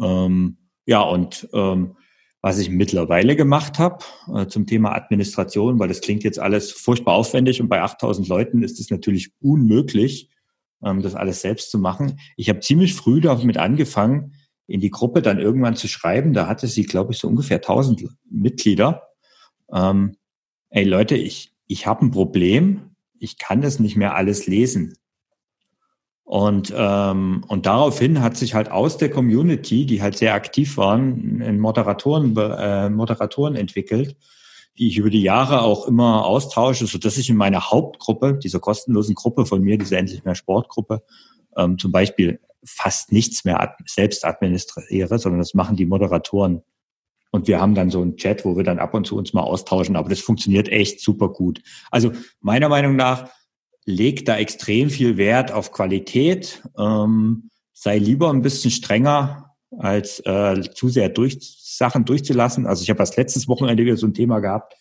Ähm, 0.00 0.56
ja, 0.88 1.02
und 1.02 1.46
ähm, 1.52 1.96
was 2.40 2.58
ich 2.58 2.70
mittlerweile 2.70 3.36
gemacht 3.36 3.78
habe 3.78 4.02
äh, 4.34 4.46
zum 4.46 4.66
Thema 4.66 4.94
Administration, 4.94 5.78
weil 5.78 5.88
das 5.88 6.00
klingt 6.00 6.24
jetzt 6.24 6.38
alles 6.38 6.72
furchtbar 6.72 7.14
aufwendig 7.14 7.60
und 7.60 7.68
bei 7.68 7.82
8000 7.82 8.26
Leuten 8.26 8.62
ist 8.62 8.80
es 8.80 8.88
natürlich 8.88 9.30
unmöglich, 9.38 10.30
ähm, 10.82 11.02
das 11.02 11.14
alles 11.14 11.42
selbst 11.42 11.70
zu 11.70 11.78
machen. 11.78 12.18
Ich 12.38 12.48
habe 12.48 12.60
ziemlich 12.60 12.94
früh 12.94 13.20
damit 13.20 13.58
angefangen, 13.58 14.32
in 14.66 14.80
die 14.80 14.90
Gruppe 14.90 15.20
dann 15.20 15.38
irgendwann 15.38 15.76
zu 15.76 15.88
schreiben. 15.88 16.32
Da 16.32 16.46
hatte 16.46 16.68
sie, 16.68 16.84
glaube 16.84 17.12
ich, 17.12 17.18
so 17.18 17.28
ungefähr 17.28 17.58
1000 17.58 18.08
Mitglieder. 18.30 19.08
Ähm, 19.70 20.16
ey 20.70 20.84
Leute, 20.84 21.16
ich, 21.16 21.52
ich 21.66 21.86
habe 21.86 22.06
ein 22.06 22.12
Problem. 22.12 22.96
Ich 23.18 23.36
kann 23.36 23.60
das 23.60 23.78
nicht 23.78 23.96
mehr 23.96 24.14
alles 24.14 24.46
lesen. 24.46 24.94
Und, 26.28 26.74
ähm, 26.76 27.42
und 27.48 27.64
daraufhin 27.64 28.20
hat 28.20 28.36
sich 28.36 28.52
halt 28.52 28.70
aus 28.70 28.98
der 28.98 29.08
Community, 29.08 29.86
die 29.86 30.02
halt 30.02 30.18
sehr 30.18 30.34
aktiv 30.34 30.76
waren, 30.76 31.40
in 31.40 31.58
Moderatoren, 31.58 32.36
äh, 32.36 32.90
Moderatoren 32.90 33.56
entwickelt, 33.56 34.14
die 34.76 34.88
ich 34.88 34.98
über 34.98 35.08
die 35.08 35.22
Jahre 35.22 35.62
auch 35.62 35.86
immer 35.86 36.26
austausche, 36.26 36.86
so 36.86 36.98
dass 36.98 37.16
ich 37.16 37.30
in 37.30 37.36
meiner 37.36 37.70
Hauptgruppe, 37.70 38.34
dieser 38.34 38.60
kostenlosen 38.60 39.14
Gruppe 39.14 39.46
von 39.46 39.62
mir, 39.62 39.78
diese 39.78 39.96
endlich 39.96 40.22
mehr 40.22 40.34
Sportgruppe, 40.34 41.02
ähm, 41.56 41.78
zum 41.78 41.92
Beispiel 41.92 42.40
fast 42.62 43.10
nichts 43.10 43.46
mehr 43.46 43.76
selbst 43.86 44.26
administriere, 44.26 45.18
sondern 45.18 45.38
das 45.38 45.54
machen 45.54 45.76
die 45.76 45.86
Moderatoren. 45.86 46.60
Und 47.30 47.48
wir 47.48 47.58
haben 47.58 47.74
dann 47.74 47.88
so 47.88 48.02
einen 48.02 48.18
Chat, 48.18 48.44
wo 48.44 48.54
wir 48.54 48.64
dann 48.64 48.78
ab 48.78 48.92
und 48.92 49.06
zu 49.06 49.16
uns 49.16 49.32
mal 49.32 49.44
austauschen, 49.44 49.96
aber 49.96 50.10
das 50.10 50.20
funktioniert 50.20 50.68
echt 50.68 51.00
super 51.00 51.30
gut. 51.30 51.62
Also 51.90 52.12
meiner 52.42 52.68
Meinung 52.68 52.96
nach 52.96 53.30
legt 53.88 54.28
da 54.28 54.36
extrem 54.36 54.90
viel 54.90 55.16
Wert 55.16 55.50
auf 55.50 55.72
Qualität, 55.72 56.62
ähm, 56.78 57.48
sei 57.72 57.96
lieber 57.96 58.28
ein 58.28 58.42
bisschen 58.42 58.70
strenger, 58.70 59.54
als 59.78 60.20
äh, 60.26 60.60
zu 60.74 60.90
sehr 60.90 61.08
durch, 61.08 61.38
Sachen 61.40 62.04
durchzulassen. 62.04 62.66
Also 62.66 62.82
ich 62.82 62.90
habe 62.90 62.98
das 62.98 63.16
letztes 63.16 63.48
Wochenende 63.48 63.82
wieder 63.86 63.96
so 63.96 64.06
ein 64.06 64.12
Thema 64.12 64.40
gehabt, 64.40 64.74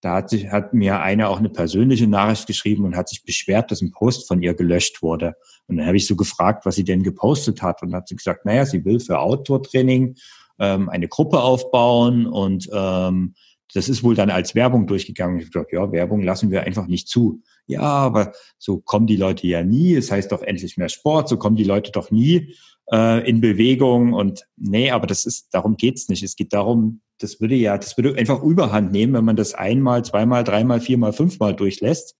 da 0.00 0.14
hat, 0.14 0.30
sich, 0.30 0.52
hat 0.52 0.74
mir 0.74 1.00
eine 1.00 1.28
auch 1.28 1.38
eine 1.38 1.48
persönliche 1.48 2.06
Nachricht 2.06 2.46
geschrieben 2.46 2.84
und 2.84 2.94
hat 2.94 3.08
sich 3.08 3.24
beschwert, 3.24 3.72
dass 3.72 3.82
ein 3.82 3.90
Post 3.90 4.28
von 4.28 4.40
ihr 4.40 4.54
gelöscht 4.54 5.02
wurde. 5.02 5.34
Und 5.66 5.78
dann 5.78 5.86
habe 5.86 5.96
ich 5.96 6.06
so 6.06 6.14
gefragt, 6.14 6.64
was 6.66 6.76
sie 6.76 6.84
denn 6.84 7.02
gepostet 7.02 7.62
hat. 7.62 7.82
Und 7.82 7.94
hat 7.96 8.06
sie 8.06 8.14
gesagt, 8.14 8.44
naja, 8.44 8.64
sie 8.64 8.84
will 8.84 9.00
für 9.00 9.18
Outdoor-Training 9.18 10.14
ähm, 10.60 10.88
eine 10.88 11.08
Gruppe 11.08 11.40
aufbauen 11.40 12.26
und 12.26 12.68
ähm, 12.72 13.34
das 13.74 13.88
ist 13.88 14.02
wohl 14.02 14.14
dann 14.14 14.30
als 14.30 14.54
Werbung 14.54 14.86
durchgegangen. 14.86 15.40
Ich 15.40 15.54
habe 15.54 15.66
ja, 15.72 15.90
Werbung 15.92 16.22
lassen 16.22 16.50
wir 16.50 16.62
einfach 16.62 16.86
nicht 16.86 17.08
zu. 17.08 17.42
Ja, 17.66 17.82
aber 17.82 18.32
so 18.58 18.78
kommen 18.78 19.06
die 19.06 19.16
Leute 19.16 19.46
ja 19.46 19.62
nie. 19.64 19.94
Es 19.94 20.10
heißt 20.10 20.30
doch 20.32 20.42
endlich 20.42 20.76
mehr 20.76 20.88
Sport, 20.88 21.28
so 21.28 21.36
kommen 21.36 21.56
die 21.56 21.64
Leute 21.64 21.90
doch 21.90 22.10
nie 22.10 22.54
äh, 22.92 23.28
in 23.28 23.40
Bewegung. 23.40 24.12
Und 24.12 24.46
nee, 24.56 24.90
aber 24.90 25.06
das 25.06 25.24
ist, 25.26 25.48
darum 25.52 25.76
geht's 25.76 26.08
nicht. 26.08 26.22
Es 26.22 26.36
geht 26.36 26.52
darum, 26.52 27.00
das 27.18 27.40
würde 27.40 27.56
ja, 27.56 27.76
das 27.76 27.96
würde 27.96 28.16
einfach 28.16 28.42
Überhand 28.42 28.92
nehmen, 28.92 29.14
wenn 29.14 29.24
man 29.24 29.36
das 29.36 29.54
einmal, 29.54 30.04
zweimal, 30.04 30.44
dreimal, 30.44 30.80
viermal, 30.80 31.12
fünfmal 31.12 31.54
durchlässt. 31.54 32.16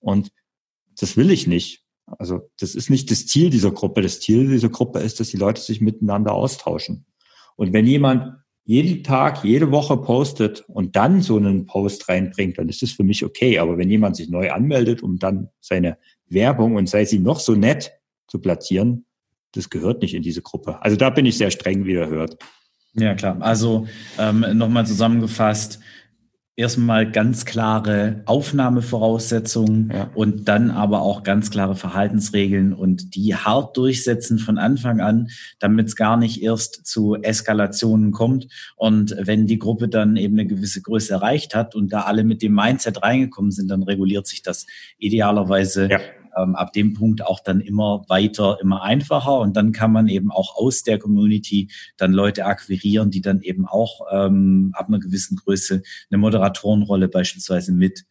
Und 0.00 0.30
das 0.98 1.16
will 1.16 1.30
ich 1.30 1.46
nicht. 1.46 1.84
Also 2.06 2.50
das 2.58 2.74
ist 2.74 2.90
nicht 2.90 3.10
das 3.10 3.26
Ziel 3.26 3.50
dieser 3.50 3.70
Gruppe. 3.70 4.02
Das 4.02 4.20
Ziel 4.20 4.48
dieser 4.48 4.68
Gruppe 4.68 4.98
ist, 4.98 5.20
dass 5.20 5.28
die 5.28 5.36
Leute 5.36 5.60
sich 5.60 5.80
miteinander 5.80 6.32
austauschen. 6.32 7.06
Und 7.56 7.72
wenn 7.72 7.86
jemand 7.86 8.41
jeden 8.64 9.02
Tag, 9.02 9.44
jede 9.44 9.70
Woche 9.70 9.96
postet 9.96 10.64
und 10.68 10.94
dann 10.94 11.20
so 11.20 11.36
einen 11.36 11.66
Post 11.66 12.08
reinbringt, 12.08 12.58
dann 12.58 12.68
ist 12.68 12.82
das 12.82 12.92
für 12.92 13.02
mich 13.02 13.24
okay. 13.24 13.58
Aber 13.58 13.76
wenn 13.78 13.90
jemand 13.90 14.16
sich 14.16 14.28
neu 14.28 14.50
anmeldet, 14.52 15.02
um 15.02 15.18
dann 15.18 15.48
seine 15.60 15.98
Werbung 16.28 16.76
und 16.76 16.88
sei 16.88 17.04
sie 17.04 17.18
noch 17.18 17.40
so 17.40 17.54
nett 17.54 17.92
zu 18.28 18.38
platzieren, 18.38 19.04
das 19.52 19.68
gehört 19.68 20.02
nicht 20.02 20.14
in 20.14 20.22
diese 20.22 20.42
Gruppe. 20.42 20.80
Also 20.82 20.96
da 20.96 21.10
bin 21.10 21.26
ich 21.26 21.36
sehr 21.36 21.50
streng, 21.50 21.84
wie 21.84 21.92
ihr 21.92 22.08
hört. 22.08 22.38
Ja, 22.94 23.14
klar. 23.14 23.36
Also 23.40 23.86
ähm, 24.18 24.44
nochmal 24.54 24.86
zusammengefasst, 24.86 25.80
erstmal 26.54 27.10
ganz 27.10 27.46
klare 27.46 28.22
Aufnahmevoraussetzungen 28.26 29.90
ja. 29.92 30.10
und 30.14 30.48
dann 30.48 30.70
aber 30.70 31.00
auch 31.00 31.22
ganz 31.22 31.50
klare 31.50 31.76
Verhaltensregeln 31.76 32.74
und 32.74 33.14
die 33.14 33.34
hart 33.34 33.76
durchsetzen 33.76 34.38
von 34.38 34.58
Anfang 34.58 35.00
an, 35.00 35.28
damit 35.58 35.88
es 35.88 35.96
gar 35.96 36.16
nicht 36.16 36.42
erst 36.42 36.86
zu 36.86 37.14
Eskalationen 37.16 38.12
kommt. 38.12 38.48
Und 38.76 39.16
wenn 39.18 39.46
die 39.46 39.58
Gruppe 39.58 39.88
dann 39.88 40.16
eben 40.16 40.38
eine 40.38 40.46
gewisse 40.46 40.82
Größe 40.82 41.14
erreicht 41.14 41.54
hat 41.54 41.74
und 41.74 41.92
da 41.92 42.02
alle 42.02 42.22
mit 42.22 42.42
dem 42.42 42.54
Mindset 42.54 43.02
reingekommen 43.02 43.50
sind, 43.50 43.70
dann 43.70 43.82
reguliert 43.82 44.26
sich 44.26 44.42
das 44.42 44.66
idealerweise 44.98 45.88
ja 45.90 46.00
ähm, 46.36 46.54
ab 46.54 46.72
dem 46.72 46.94
Punkt 46.94 47.24
auch 47.24 47.40
dann 47.40 47.60
immer 47.60 48.04
weiter, 48.08 48.58
immer 48.60 48.82
einfacher 48.82 49.38
und 49.40 49.56
dann 49.56 49.72
kann 49.72 49.92
man 49.92 50.08
eben 50.08 50.30
auch 50.30 50.56
aus 50.56 50.82
der 50.82 50.98
Community 50.98 51.70
dann 51.96 52.12
Leute 52.12 52.46
akquirieren, 52.46 53.10
die 53.10 53.20
dann 53.20 53.40
eben 53.42 53.66
auch 53.66 54.06
ähm, 54.10 54.72
ab 54.74 54.88
einer 54.88 54.98
gewissen 54.98 55.36
Größe 55.36 55.82
eine 56.10 56.18
Moderatorenrolle 56.18 57.08
beispielsweise 57.08 57.72
mit 57.72 58.04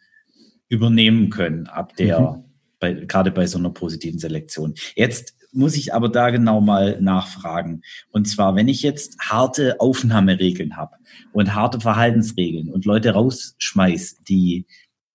übernehmen 0.69 1.29
können, 1.29 1.67
ab 1.67 1.95
der, 1.97 2.19
mhm. 2.19 2.43
bei, 2.79 2.93
gerade 2.93 3.31
bei 3.31 3.45
so 3.45 3.57
einer 3.57 3.71
positiven 3.71 4.19
Selektion. 4.19 4.75
Jetzt 4.95 5.35
muss 5.51 5.75
ich 5.75 5.93
aber 5.93 6.09
da 6.09 6.29
genau 6.29 6.61
mal 6.61 7.01
nachfragen. 7.01 7.81
Und 8.11 8.27
zwar, 8.27 8.55
wenn 8.55 8.69
ich 8.69 8.81
jetzt 8.81 9.19
harte 9.19 9.81
Aufnahmeregeln 9.81 10.77
habe 10.77 10.95
und 11.33 11.53
harte 11.53 11.81
Verhaltensregeln 11.81 12.69
und 12.69 12.85
Leute 12.85 13.11
rausschmeiß, 13.11 14.21
die 14.27 14.65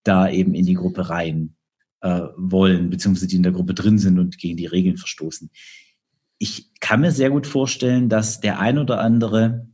da 0.04 0.28
eben 0.28 0.54
in 0.54 0.66
die 0.66 0.74
Gruppe 0.74 1.08
rein 1.08 1.55
äh, 2.00 2.22
wollen, 2.36 2.90
beziehungsweise 2.90 3.26
die 3.26 3.36
in 3.36 3.42
der 3.42 3.52
Gruppe 3.52 3.74
drin 3.74 3.98
sind 3.98 4.18
und 4.18 4.38
gegen 4.38 4.56
die 4.56 4.66
Regeln 4.66 4.96
verstoßen. 4.96 5.50
Ich 6.38 6.70
kann 6.80 7.00
mir 7.00 7.12
sehr 7.12 7.30
gut 7.30 7.46
vorstellen, 7.46 8.08
dass 8.08 8.40
der 8.40 8.58
ein 8.58 8.78
oder 8.78 9.00
andere 9.00 9.66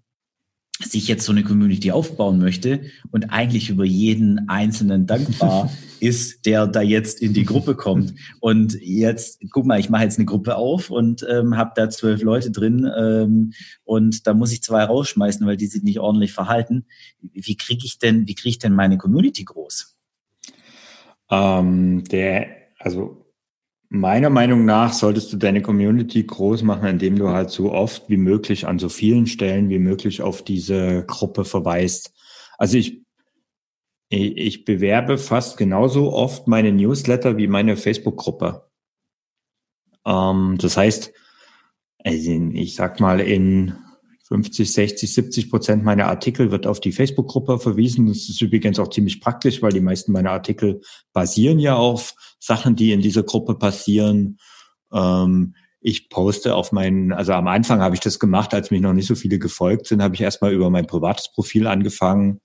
sich 0.80 1.08
jetzt 1.08 1.24
so 1.24 1.32
eine 1.32 1.44
Community 1.44 1.92
aufbauen 1.92 2.38
möchte 2.38 2.82
und 3.10 3.30
eigentlich 3.30 3.70
über 3.70 3.84
jeden 3.84 4.48
Einzelnen 4.48 5.06
dankbar 5.06 5.70
ist, 6.00 6.46
der 6.46 6.66
da 6.66 6.80
jetzt 6.80 7.20
in 7.20 7.32
die 7.32 7.44
Gruppe 7.44 7.74
kommt. 7.74 8.14
Und 8.40 8.76
jetzt, 8.80 9.40
guck 9.50 9.66
mal, 9.66 9.78
ich 9.78 9.90
mache 9.90 10.04
jetzt 10.04 10.18
eine 10.18 10.26
Gruppe 10.26 10.56
auf 10.56 10.90
und 10.90 11.24
ähm, 11.28 11.56
habe 11.56 11.72
da 11.76 11.90
zwölf 11.90 12.22
Leute 12.22 12.50
drin 12.50 12.90
ähm, 12.96 13.52
und 13.84 14.26
da 14.26 14.34
muss 14.34 14.52
ich 14.52 14.62
zwei 14.62 14.82
rausschmeißen, 14.84 15.46
weil 15.46 15.56
die 15.56 15.66
sich 15.66 15.82
nicht 15.82 16.00
ordentlich 16.00 16.32
verhalten. 16.32 16.86
Wie 17.20 17.56
kriege 17.56 17.84
ich 17.84 17.98
denn, 17.98 18.26
wie 18.26 18.34
kriege 18.34 18.50
ich 18.50 18.58
denn 18.58 18.74
meine 18.74 18.98
Community 18.98 19.44
groß? 19.44 19.96
Ähm, 21.32 22.04
der, 22.04 22.46
also 22.78 23.24
meiner 23.88 24.28
Meinung 24.28 24.66
nach 24.66 24.92
solltest 24.92 25.32
du 25.32 25.38
deine 25.38 25.62
Community 25.62 26.24
groß 26.24 26.62
machen, 26.62 26.86
indem 26.86 27.18
du 27.18 27.30
halt 27.30 27.48
so 27.48 27.72
oft 27.72 28.08
wie 28.10 28.18
möglich 28.18 28.66
an 28.66 28.78
so 28.78 28.90
vielen 28.90 29.26
Stellen 29.26 29.70
wie 29.70 29.78
möglich 29.78 30.20
auf 30.20 30.42
diese 30.42 31.04
Gruppe 31.06 31.46
verweist. 31.46 32.12
Also 32.58 32.76
ich, 32.76 33.02
ich 34.10 34.66
bewerbe 34.66 35.16
fast 35.16 35.56
genauso 35.56 36.12
oft 36.12 36.48
meine 36.48 36.70
Newsletter 36.70 37.38
wie 37.38 37.48
meine 37.48 37.78
Facebook-Gruppe. 37.78 38.68
Ähm, 40.04 40.58
das 40.58 40.76
heißt, 40.76 41.12
also 42.04 42.30
ich 42.30 42.74
sag 42.74 43.00
mal, 43.00 43.20
in 43.20 43.74
50, 44.32 44.72
60, 44.72 45.12
70 45.12 45.50
Prozent 45.50 45.84
meiner 45.84 46.06
Artikel 46.06 46.50
wird 46.50 46.66
auf 46.66 46.80
die 46.80 46.92
Facebook-Gruppe 46.92 47.58
verwiesen. 47.58 48.06
Das 48.06 48.30
ist 48.30 48.40
übrigens 48.40 48.78
auch 48.78 48.88
ziemlich 48.88 49.20
praktisch, 49.20 49.60
weil 49.60 49.72
die 49.72 49.80
meisten 49.80 50.10
meiner 50.10 50.30
Artikel 50.30 50.80
basieren 51.12 51.58
ja 51.58 51.76
auf 51.76 52.14
Sachen, 52.38 52.74
die 52.74 52.92
in 52.92 53.02
dieser 53.02 53.24
Gruppe 53.24 53.56
passieren. 53.56 54.38
Ähm, 54.90 55.54
ich 55.82 56.08
poste 56.08 56.54
auf 56.54 56.72
meinen, 56.72 57.12
also 57.12 57.34
am 57.34 57.46
Anfang 57.46 57.82
habe 57.82 57.94
ich 57.94 58.00
das 58.00 58.18
gemacht, 58.18 58.54
als 58.54 58.70
mich 58.70 58.80
noch 58.80 58.94
nicht 58.94 59.06
so 59.06 59.16
viele 59.16 59.38
gefolgt 59.38 59.86
sind, 59.88 60.00
habe 60.00 60.14
ich 60.14 60.22
erstmal 60.22 60.54
über 60.54 60.70
mein 60.70 60.86
privates 60.86 61.30
Profil 61.30 61.66
angefangen. 61.66 62.40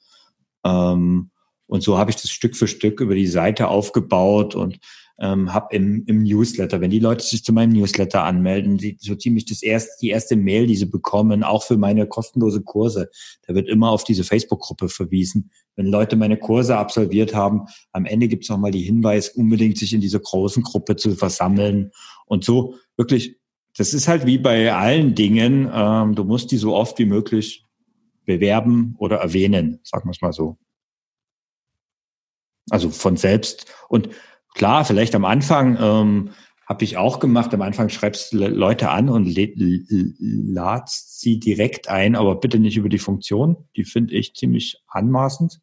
Ähm, 0.66 1.32
und 1.68 1.84
so 1.84 1.98
habe 1.98 2.10
ich 2.12 2.18
das 2.18 2.32
Stück 2.32 2.58
für 2.58 2.68
Stück 2.68 3.00
über 3.00 3.16
die 3.16 3.28
Seite 3.28 3.70
aufgebaut 3.70 4.56
und 4.56 4.78
ähm, 5.20 5.54
habe 5.54 5.76
im, 5.76 6.04
im 6.06 6.24
Newsletter, 6.24 6.80
wenn 6.80 6.92
die 6.92 7.00
Leute 7.00 7.24
sich 7.24 7.44
zu 7.44 7.52
meinem 7.52 7.74
Newsletter 7.74 8.24
anmelden, 8.24 8.78
die, 8.78 8.98
so 9.00 9.16
ziemlich 9.16 9.46
das 9.46 9.64
erste, 9.64 9.92
die 10.02 10.10
erste 10.10 10.36
Mail, 10.36 10.68
die 10.68 10.76
sie 10.76 10.86
bekommen, 10.86 11.44
auch 11.44 11.64
für 11.64 11.78
meine 11.78 12.08
kostenlose 12.08 12.62
Kurse, 12.62 13.10
da 13.48 13.56
wird 13.56 13.68
immer 13.68 13.90
auf 13.90 14.04
diese 14.04 14.24
Facebook-Gruppe 14.24 14.90
verwiesen. 14.90 15.52
Wenn 15.76 15.88
Leute 15.88 16.16
meine 16.16 16.38
Kurse 16.38 16.78
absolviert 16.78 17.34
haben, 17.34 17.66
am 17.92 18.06
Ende 18.06 18.28
gibt 18.28 18.44
es 18.44 18.50
nochmal 18.50 18.72
die 18.72 18.84
Hinweis, 18.84 19.30
unbedingt 19.30 19.78
sich 19.78 19.94
in 19.94 20.02
dieser 20.02 20.20
großen 20.20 20.64
Gruppe 20.64 20.96
zu 20.96 21.16
versammeln 21.16 21.92
und 22.26 22.44
so 22.44 22.76
wirklich. 22.96 23.38
Das 23.76 23.94
ist 23.94 24.08
halt 24.08 24.26
wie 24.26 24.40
bei 24.40 24.74
allen 24.74 25.14
Dingen. 25.14 25.70
Ähm, 25.72 26.16
du 26.16 26.24
musst 26.24 26.52
die 26.52 26.58
so 26.58 26.76
oft 26.76 26.98
wie 26.98 27.06
möglich 27.06 27.64
bewerben 28.26 28.96
oder 28.98 29.18
erwähnen, 29.18 29.80
sagen 29.84 30.08
wir 30.08 30.12
es 30.12 30.22
mal 30.22 30.34
so. 30.34 30.58
Also 32.70 32.90
von 32.90 33.16
selbst. 33.18 33.66
Und 33.88 34.10
Klar, 34.54 34.86
vielleicht 34.86 35.14
am 35.16 35.26
Anfang 35.26 35.78
ähm, 35.80 36.30
habe 36.68 36.84
ich 36.84 36.98
auch 36.98 37.20
gemacht. 37.20 37.54
Am 37.54 37.62
Anfang 37.62 37.90
schreibst 37.90 38.34
du 38.34 38.38
Leute 38.48 38.90
an 38.90 39.10
und 39.10 39.28
ladst 40.20 41.20
sie 41.22 41.40
direkt 41.40 41.90
ein, 41.90 42.16
aber 42.16 42.36
bitte 42.36 42.60
nicht 42.60 42.78
über 42.78 42.90
die 42.90 43.00
Funktion. 43.00 43.58
Die 43.76 43.86
finde 43.86 44.16
ich 44.16 44.34
ziemlich 44.34 44.84
anmaßend, 44.88 45.60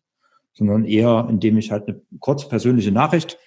sondern 0.55 0.85
eher, 0.85 1.27
indem 1.29 1.59
ich 1.59 1.71
halt 1.71 1.89
eine 1.89 2.01
kurze 2.21 2.49
persönliche 2.49 2.93
Nachricht 2.93 3.39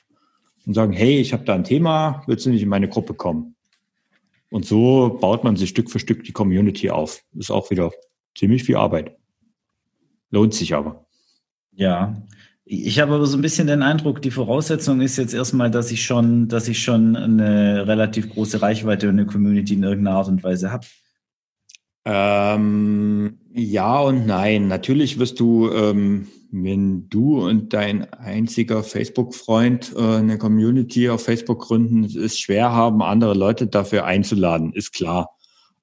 und 0.65 0.73
sagen, 0.73 0.93
hey, 0.93 1.17
ich 1.19 1.33
habe 1.33 1.45
da 1.45 1.55
ein 1.55 1.63
Thema, 1.63 2.23
willst 2.27 2.45
du 2.45 2.49
nicht 2.51 2.61
in 2.61 2.69
meine 2.69 2.89
Gruppe 2.89 3.13
kommen? 3.13 3.55
Und 4.49 4.65
so 4.65 5.17
baut 5.19 5.43
man 5.43 5.55
sich 5.55 5.69
Stück 5.69 5.89
für 5.89 5.99
Stück 5.99 6.23
die 6.23 6.31
Community 6.31 6.89
auf. 6.89 7.23
Ist 7.35 7.51
auch 7.51 7.69
wieder 7.69 7.91
ziemlich 8.37 8.63
viel 8.63 8.75
Arbeit. 8.75 9.17
Lohnt 10.29 10.53
sich 10.53 10.73
aber. 10.73 11.05
Ja, 11.73 12.21
ich 12.69 12.99
habe 12.99 13.15
aber 13.15 13.25
so 13.25 13.37
ein 13.37 13.41
bisschen 13.41 13.67
den 13.67 13.81
Eindruck, 13.81 14.21
die 14.21 14.31
Voraussetzung 14.31 14.99
ist 14.99 15.17
jetzt 15.17 15.33
erstmal, 15.33 15.71
dass 15.71 15.89
ich 15.89 16.03
schon, 16.03 16.49
dass 16.49 16.67
ich 16.67 16.83
schon 16.83 17.15
eine 17.15 17.87
relativ 17.87 18.29
große 18.29 18.61
Reichweite 18.61 19.07
und 19.07 19.17
eine 19.17 19.25
Community 19.25 19.75
in 19.75 19.83
irgendeiner 19.83 20.17
Art 20.17 20.27
und 20.27 20.43
Weise 20.43 20.71
habe. 20.71 20.85
Ähm, 22.03 23.37
ja 23.53 23.99
und 24.01 24.25
nein. 24.25 24.67
Natürlich 24.67 25.17
wirst 25.17 25.39
du, 25.39 25.71
ähm, 25.71 26.27
wenn 26.51 27.07
du 27.07 27.39
und 27.39 27.71
dein 27.73 28.11
einziger 28.13 28.83
Facebook-Freund 28.83 29.93
äh, 29.95 30.17
eine 30.17 30.37
Community 30.37 31.09
auf 31.09 31.23
Facebook 31.23 31.61
gründen, 31.61 32.03
es 32.03 32.37
schwer 32.37 32.73
haben, 32.73 33.01
andere 33.01 33.33
Leute 33.33 33.67
dafür 33.67 34.05
einzuladen, 34.05 34.73
ist 34.73 34.91
klar. 34.91 35.29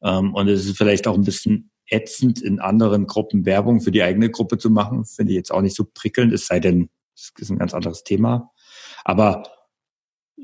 Ähm, 0.02 0.34
und 0.34 0.48
es 0.48 0.66
ist 0.66 0.76
vielleicht 0.76 1.06
auch 1.06 1.14
ein 1.14 1.24
bisschen 1.24 1.70
ätzend, 1.88 2.42
in 2.42 2.60
anderen 2.60 3.06
Gruppen 3.06 3.46
Werbung 3.46 3.80
für 3.80 3.90
die 3.90 4.02
eigene 4.02 4.30
Gruppe 4.30 4.58
zu 4.58 4.70
machen. 4.70 5.04
Finde 5.04 5.32
ich 5.32 5.36
jetzt 5.36 5.52
auch 5.52 5.62
nicht 5.62 5.76
so 5.76 5.84
prickelnd, 5.84 6.32
es 6.32 6.46
sei 6.46 6.60
denn, 6.60 6.88
es 7.14 7.32
ist 7.38 7.50
ein 7.50 7.58
ganz 7.58 7.74
anderes 7.74 8.04
Thema. 8.04 8.50
Aber 9.04 9.44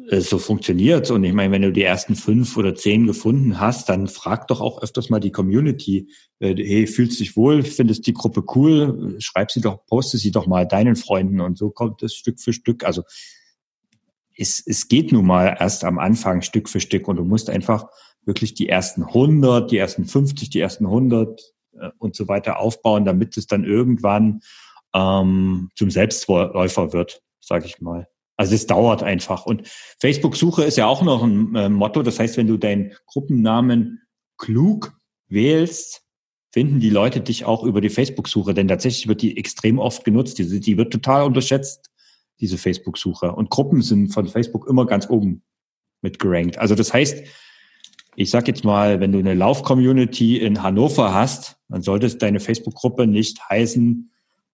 äh, 0.08 0.20
so 0.20 0.38
funktioniert's. 0.38 1.10
Und 1.10 1.24
ich 1.24 1.32
meine, 1.32 1.52
wenn 1.52 1.62
du 1.62 1.72
die 1.72 1.82
ersten 1.82 2.14
fünf 2.14 2.56
oder 2.56 2.74
zehn 2.74 3.06
gefunden 3.06 3.60
hast, 3.60 3.88
dann 3.88 4.06
frag 4.06 4.46
doch 4.48 4.60
auch 4.60 4.82
öfters 4.82 5.10
mal 5.10 5.20
die 5.20 5.32
Community, 5.32 6.08
äh, 6.38 6.54
hey, 6.56 6.86
fühlst 6.86 7.20
dich 7.20 7.36
wohl, 7.36 7.62
findest 7.62 8.06
die 8.06 8.14
Gruppe 8.14 8.44
cool, 8.54 9.16
schreib 9.18 9.50
sie 9.50 9.60
doch, 9.60 9.84
poste 9.86 10.18
sie 10.18 10.30
doch 10.30 10.46
mal 10.46 10.66
deinen 10.66 10.96
Freunden 10.96 11.40
und 11.40 11.58
so 11.58 11.70
kommt 11.70 12.02
es 12.02 12.14
Stück 12.14 12.40
für 12.40 12.52
Stück. 12.52 12.84
Also 12.84 13.02
es, 14.36 14.62
es 14.64 14.88
geht 14.88 15.12
nun 15.12 15.26
mal 15.26 15.56
erst 15.58 15.84
am 15.84 15.98
Anfang 15.98 16.42
Stück 16.42 16.68
für 16.68 16.80
Stück 16.80 17.08
und 17.08 17.16
du 17.16 17.24
musst 17.24 17.50
einfach 17.50 17.86
wirklich 18.30 18.54
die 18.54 18.68
ersten 18.68 19.02
100, 19.02 19.70
die 19.70 19.76
ersten 19.76 20.04
50, 20.04 20.50
die 20.50 20.60
ersten 20.60 20.86
100 20.86 21.40
äh, 21.78 21.90
und 21.98 22.14
so 22.14 22.28
weiter 22.28 22.60
aufbauen, 22.60 23.04
damit 23.04 23.36
es 23.36 23.48
dann 23.48 23.64
irgendwann 23.64 24.40
ähm, 24.94 25.70
zum 25.74 25.90
Selbstläufer 25.90 26.92
wird, 26.92 27.22
sage 27.40 27.66
ich 27.66 27.80
mal. 27.80 28.06
Also 28.36 28.54
es 28.54 28.66
dauert 28.66 29.02
einfach. 29.02 29.44
Und 29.44 29.68
Facebook-Suche 29.98 30.64
ist 30.64 30.76
ja 30.76 30.86
auch 30.86 31.02
noch 31.02 31.24
ein 31.24 31.54
äh, 31.56 31.68
Motto. 31.68 32.02
Das 32.02 32.20
heißt, 32.20 32.36
wenn 32.36 32.46
du 32.46 32.56
deinen 32.56 32.92
Gruppennamen 33.06 34.00
klug 34.38 34.94
wählst, 35.28 36.02
finden 36.52 36.80
die 36.80 36.90
Leute 36.90 37.20
dich 37.20 37.44
auch 37.44 37.64
über 37.64 37.80
die 37.80 37.90
Facebook-Suche, 37.90 38.54
denn 38.54 38.68
tatsächlich 38.68 39.08
wird 39.08 39.22
die 39.22 39.36
extrem 39.36 39.78
oft 39.78 40.04
genutzt. 40.04 40.38
Die, 40.38 40.60
die 40.60 40.76
wird 40.76 40.92
total 40.92 41.24
unterschätzt, 41.24 41.90
diese 42.40 42.58
Facebook-Suche. 42.58 43.32
Und 43.32 43.50
Gruppen 43.50 43.82
sind 43.82 44.08
von 44.08 44.26
Facebook 44.26 44.66
immer 44.68 44.86
ganz 44.86 45.10
oben 45.10 45.42
mit 46.00 46.18
gerankt. 46.18 46.58
Also 46.58 46.74
das 46.74 46.92
heißt, 46.92 47.22
ich 48.16 48.30
sag 48.30 48.48
jetzt 48.48 48.64
mal, 48.64 49.00
wenn 49.00 49.12
du 49.12 49.18
eine 49.18 49.34
Lauf-Community 49.34 50.38
in 50.38 50.62
Hannover 50.62 51.14
hast, 51.14 51.56
dann 51.68 51.82
sollte 51.82 52.14
deine 52.16 52.40
Facebook-Gruppe 52.40 53.06
nicht 53.06 53.48
heißen, 53.48 54.10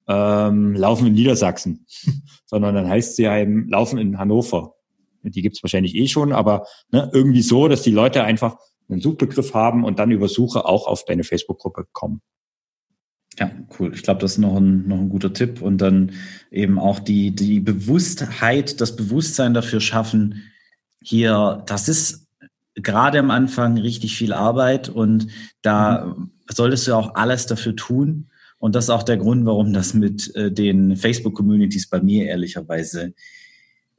ähm, 0.09 0.75
Laufen 0.75 1.09
in 1.09 1.15
Niedersachsen, 1.15 1.87
sondern 2.47 2.75
dann 2.75 2.89
heißt 2.89 3.17
sie 3.17 3.25
eben 3.25 3.69
Laufen 3.69 3.99
in 3.99 4.19
Hannover. 4.19 4.75
Die 5.23 5.43
gibt's 5.43 5.63
wahrscheinlich 5.63 5.97
eh 5.97 6.07
schon, 6.07 6.33
aber 6.33 6.67
ne, 6.93 7.11
irgendwie 7.13 7.43
so, 7.43 7.67
dass 7.67 7.83
die 7.83 7.91
Leute 7.91 8.23
einfach 8.23 8.57
einen 8.89 9.01
Suchbegriff 9.01 9.55
haben 9.55 9.85
und 9.85 9.99
dann 9.99 10.13
über 10.13 10.29
Suche 10.29 10.65
auch 10.65 10.87
auf 10.87 11.05
deine 11.05 11.25
Facebook-Gruppe 11.25 11.87
kommen. 11.93 12.21
Ja, 13.39 13.51
cool. 13.79 13.93
Ich 13.95 14.03
glaube, 14.03 14.21
das 14.21 14.33
ist 14.33 14.39
noch 14.39 14.57
ein, 14.57 14.87
noch 14.89 14.99
ein 14.99 15.09
guter 15.09 15.33
Tipp. 15.33 15.61
Und 15.61 15.79
dann 15.79 16.13
eben 16.51 16.79
auch 16.79 17.01
die, 17.01 17.35
die 17.35 17.61
Bewusstheit, 17.61 18.81
das 18.81 18.97
Bewusstsein 18.97 19.53
dafür 19.53 19.81
schaffen, 19.81 20.45
hier, 21.03 21.63
das 21.67 21.89
ist 21.89 22.26
gerade 22.77 23.19
am 23.19 23.31
Anfang 23.31 23.79
richtig 23.79 24.17
viel 24.17 24.33
Arbeit 24.33 24.89
und 24.89 25.29
da 25.63 26.15
mhm. 26.17 26.31
solltest 26.49 26.87
du 26.87 26.95
auch 26.95 27.15
alles 27.15 27.47
dafür 27.47 27.75
tun. 27.75 28.29
Und 28.59 28.75
das 28.75 28.85
ist 28.85 28.91
auch 28.91 29.03
der 29.03 29.17
Grund, 29.17 29.45
warum 29.45 29.73
das 29.73 29.95
mit 29.95 30.35
äh, 30.35 30.51
den 30.51 30.97
Facebook-Communities 30.97 31.89
bei 31.89 32.01
mir 32.01 32.27
ehrlicherweise 32.27 33.15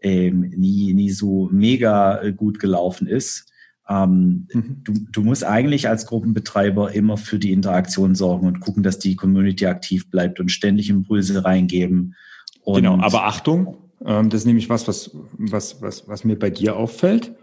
ähm, 0.02 0.52
nie, 0.56 0.94
nie 0.94 1.12
so 1.12 1.50
mega 1.52 2.22
äh, 2.22 2.34
gut 2.34 2.60
gelaufen 2.60 3.08
ist. 3.08 3.52
Ähm, 3.90 4.48
mhm. 4.54 4.82
du, 4.84 4.94
du 5.12 5.22
musst 5.24 5.44
eigentlich 5.44 5.88
als 5.88 6.06
Gruppenbetreiber 6.06 6.92
immer 6.94 7.18
für 7.18 7.40
die 7.40 7.52
Interaktion 7.52 8.16
sorgen 8.16 8.48
und 8.48 8.60
gucken, 8.60 8.84
dass 8.84 9.00
die 9.00 9.16
Community 9.16 9.66
aktiv 9.66 10.10
bleibt 10.10 10.40
und 10.40 10.52
ständig 10.52 10.90
Impulse 10.90 11.44
reingeben. 11.46 12.16
Und 12.62 12.84
genau, 12.84 13.00
aber 13.00 13.26
Achtung, 13.26 13.78
ähm, 14.06 14.30
das 14.30 14.42
ist 14.42 14.46
nämlich 14.46 14.70
was, 14.70 14.88
was, 14.88 15.12
was, 15.38 15.82
was, 15.82 16.08
was 16.08 16.24
mir 16.26 16.38
bei 16.38 16.50
dir 16.50 16.76
auffällt. 16.76 17.34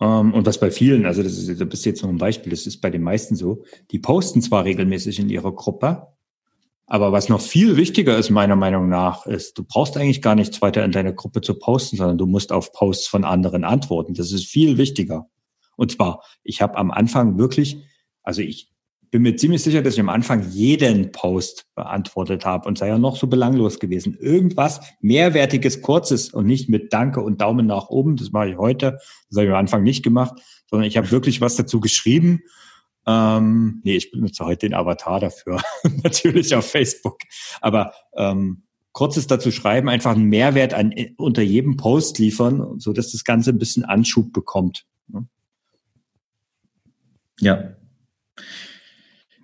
Ähm, 0.00 0.32
und 0.34 0.46
was 0.46 0.58
bei 0.58 0.70
vielen, 0.70 1.06
also 1.06 1.22
das 1.22 1.38
ist, 1.38 1.60
das 1.60 1.68
ist 1.72 1.84
jetzt 1.84 2.02
noch 2.02 2.10
ein 2.10 2.18
Beispiel, 2.18 2.50
das 2.50 2.66
ist 2.66 2.80
bei 2.80 2.90
den 2.90 3.02
meisten 3.02 3.36
so, 3.36 3.64
die 3.90 3.98
posten 3.98 4.42
zwar 4.42 4.64
regelmäßig 4.64 5.18
in 5.18 5.30
ihrer 5.30 5.52
Gruppe, 5.52 6.08
aber 6.86 7.12
was 7.12 7.28
noch 7.28 7.40
viel 7.40 7.76
wichtiger 7.76 8.18
ist, 8.18 8.30
meiner 8.30 8.56
Meinung 8.56 8.88
nach, 8.88 9.26
ist, 9.26 9.56
du 9.56 9.64
brauchst 9.64 9.96
eigentlich 9.96 10.20
gar 10.20 10.34
nichts 10.34 10.60
weiter 10.60 10.84
in 10.84 10.92
deiner 10.92 11.12
Gruppe 11.12 11.40
zu 11.40 11.54
posten, 11.54 11.96
sondern 11.96 12.18
du 12.18 12.26
musst 12.26 12.52
auf 12.52 12.72
Posts 12.72 13.06
von 13.06 13.24
anderen 13.24 13.64
antworten. 13.64 14.14
Das 14.14 14.32
ist 14.32 14.46
viel 14.46 14.76
wichtiger. 14.76 15.28
Und 15.76 15.92
zwar, 15.92 16.22
ich 16.42 16.60
habe 16.60 16.76
am 16.76 16.90
Anfang 16.90 17.38
wirklich, 17.38 17.78
also 18.22 18.42
ich 18.42 18.73
bin 19.14 19.22
mir 19.22 19.36
ziemlich 19.36 19.62
sicher, 19.62 19.80
dass 19.80 19.94
ich 19.94 20.00
am 20.00 20.08
Anfang 20.08 20.50
jeden 20.50 21.12
Post 21.12 21.68
beantwortet 21.76 22.44
habe 22.44 22.66
und 22.66 22.76
sei 22.76 22.88
ja 22.88 22.98
noch 22.98 23.14
so 23.14 23.28
belanglos 23.28 23.78
gewesen. 23.78 24.18
Irgendwas 24.18 24.80
Mehrwertiges, 25.02 25.82
Kurzes 25.82 26.30
und 26.30 26.46
nicht 26.46 26.68
mit 26.68 26.92
Danke 26.92 27.20
und 27.20 27.40
Daumen 27.40 27.64
nach 27.64 27.90
oben. 27.90 28.16
Das 28.16 28.32
mache 28.32 28.48
ich 28.48 28.56
heute. 28.56 28.98
Das 29.30 29.36
habe 29.36 29.44
ich 29.44 29.52
am 29.52 29.58
Anfang 29.58 29.84
nicht 29.84 30.02
gemacht, 30.02 30.34
sondern 30.68 30.88
ich 30.88 30.96
habe 30.96 31.12
wirklich 31.12 31.40
was 31.40 31.54
dazu 31.54 31.78
geschrieben 31.78 32.42
ähm, 33.06 33.82
nee, 33.84 33.94
ich 33.96 34.10
benutze 34.10 34.44
heute 34.44 34.66
den 34.66 34.74
Avatar 34.74 35.20
dafür, 35.20 35.60
natürlich 36.02 36.54
auf 36.56 36.68
Facebook. 36.68 37.18
Aber 37.60 37.92
ähm, 38.16 38.62
kurzes 38.90 39.28
dazu 39.28 39.52
schreiben, 39.52 39.88
einfach 39.88 40.16
einen 40.16 40.24
Mehrwert 40.24 40.74
an, 40.74 40.92
unter 41.18 41.42
jedem 41.42 41.76
Post 41.76 42.18
liefern, 42.18 42.80
so 42.80 42.92
dass 42.92 43.12
das 43.12 43.22
Ganze 43.22 43.50
ein 43.50 43.58
bisschen 43.58 43.84
Anschub 43.84 44.32
bekommt. 44.32 44.86
Ne? 45.06 45.28
Ja. 47.38 47.73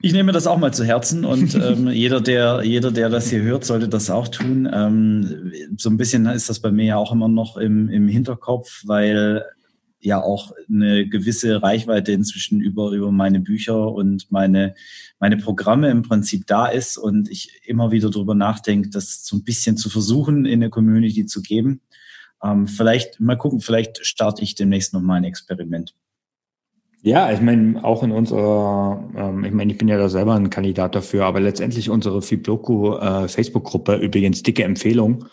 Ich 0.03 0.15
nehme 0.15 0.33
das 0.33 0.47
auch 0.47 0.57
mal 0.57 0.73
zu 0.73 0.85
Herzen 0.85 1.25
und 1.27 1.55
ähm, 1.63 1.89
jeder, 1.89 2.21
der, 2.21 2.63
jeder, 2.63 2.91
der 2.91 3.11
das 3.11 3.29
hier 3.29 3.43
hört, 3.43 3.65
sollte 3.65 3.89
das 3.89 4.11
auch 4.11 4.29
tun. 4.29 4.69
Ähm, 4.73 5.53
so 5.77 5.91
ein 5.91 5.99
bisschen 5.99 6.27
ist 6.27 6.49
das 6.49 6.61
bei 6.61 6.71
mir 6.71 6.85
ja 6.85 6.97
auch 6.97 7.13
immer 7.13 7.29
noch 7.29 7.57
im, 7.59 7.89
im 7.89 8.09
Hinterkopf, 8.09 8.83
weil 8.87 9.45
ja 10.01 10.23
auch 10.23 10.53
eine 10.69 11.07
gewisse 11.07 11.63
Reichweite 11.63 12.13
inzwischen 12.13 12.61
über, 12.61 12.93
über 12.93 13.13
meine 13.13 13.41
Bücher 13.41 13.93
und 13.93 14.33
meine, 14.33 14.75
meine 15.19 15.37
Programme 15.37 15.91
im 15.91 16.01
Prinzip 16.01 16.47
da 16.47 16.67
ist 16.67 16.97
und 16.97 17.31
ich 17.31 17.61
immer 17.67 17.91
wieder 17.91 18.09
darüber 18.09 18.35
nachdenke, 18.35 18.89
das 18.89 19.27
so 19.27 19.37
ein 19.37 19.45
bisschen 19.45 19.77
zu 19.77 19.91
versuchen, 19.91 20.47
in 20.47 20.61
der 20.61 20.71
Community 20.71 21.27
zu 21.27 21.43
geben. 21.43 21.83
Ähm, 22.43 22.67
vielleicht, 22.67 23.21
mal 23.21 23.37
gucken, 23.37 23.61
vielleicht 23.61 24.05
starte 24.07 24.43
ich 24.43 24.55
demnächst 24.55 24.95
noch 24.95 25.03
mal 25.03 25.17
ein 25.17 25.25
Experiment. 25.25 25.95
Ja, 27.03 27.33
ich 27.33 27.41
meine, 27.41 27.83
auch 27.83 28.03
in 28.03 28.11
unserer, 28.11 29.09
ähm, 29.17 29.45
ich 29.45 29.53
meine, 29.53 29.73
ich 29.73 29.79
bin 29.79 29.89
ja 29.89 29.97
da 29.97 30.11
selber 30.11 30.35
ein 30.35 30.51
Kandidat 30.51 30.95
dafür, 30.95 31.25
aber 31.25 31.41
letztendlich 31.41 31.89
unsere 31.89 32.21
Fibloco 32.21 32.99
äh, 32.99 33.27
Facebook-Gruppe, 33.27 33.97
übrigens 33.97 34.43
dicke 34.43 34.65
Empfehlung, 34.65 35.25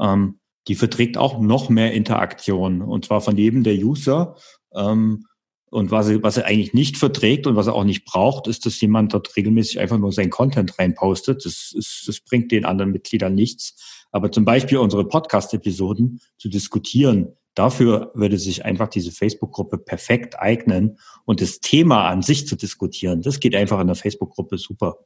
ähm, 0.00 0.40
die 0.66 0.74
verträgt 0.74 1.16
auch 1.16 1.40
noch 1.40 1.68
mehr 1.68 1.92
Interaktion 1.92 2.82
und 2.82 3.04
zwar 3.04 3.20
von 3.20 3.36
jedem 3.36 3.62
der 3.62 3.74
User. 3.74 4.36
Ähm, 4.74 5.26
und 5.70 5.90
was 5.90 6.08
er, 6.08 6.22
was 6.22 6.36
er 6.36 6.46
eigentlich 6.46 6.74
nicht 6.74 6.98
verträgt 6.98 7.46
und 7.46 7.56
was 7.56 7.68
er 7.68 7.74
auch 7.74 7.84
nicht 7.84 8.04
braucht, 8.04 8.46
ist, 8.46 8.66
dass 8.66 8.80
jemand 8.80 9.14
dort 9.14 9.34
regelmäßig 9.36 9.80
einfach 9.80 9.98
nur 9.98 10.12
sein 10.12 10.28
Content 10.28 10.78
reinpostet. 10.78 11.46
Das, 11.46 11.72
ist, 11.74 12.04
das 12.06 12.20
bringt 12.20 12.52
den 12.52 12.64
anderen 12.64 12.92
Mitgliedern 12.92 13.34
nichts. 13.34 14.06
Aber 14.10 14.30
zum 14.30 14.44
Beispiel 14.44 14.78
unsere 14.78 15.08
Podcast-Episoden 15.08 16.20
zu 16.36 16.50
diskutieren, 16.50 17.36
dafür 17.54 18.10
würde 18.14 18.38
sich 18.38 18.64
einfach 18.64 18.88
diese 18.88 19.12
Facebook-Gruppe 19.12 19.78
perfekt 19.78 20.38
eignen 20.38 20.98
und 21.24 21.40
das 21.40 21.60
Thema 21.60 22.08
an 22.08 22.22
sich 22.22 22.46
zu 22.46 22.56
diskutieren. 22.56 23.22
Das 23.22 23.40
geht 23.40 23.54
einfach 23.54 23.80
in 23.80 23.86
der 23.86 23.96
Facebook-Gruppe 23.96 24.58
super. 24.58 24.96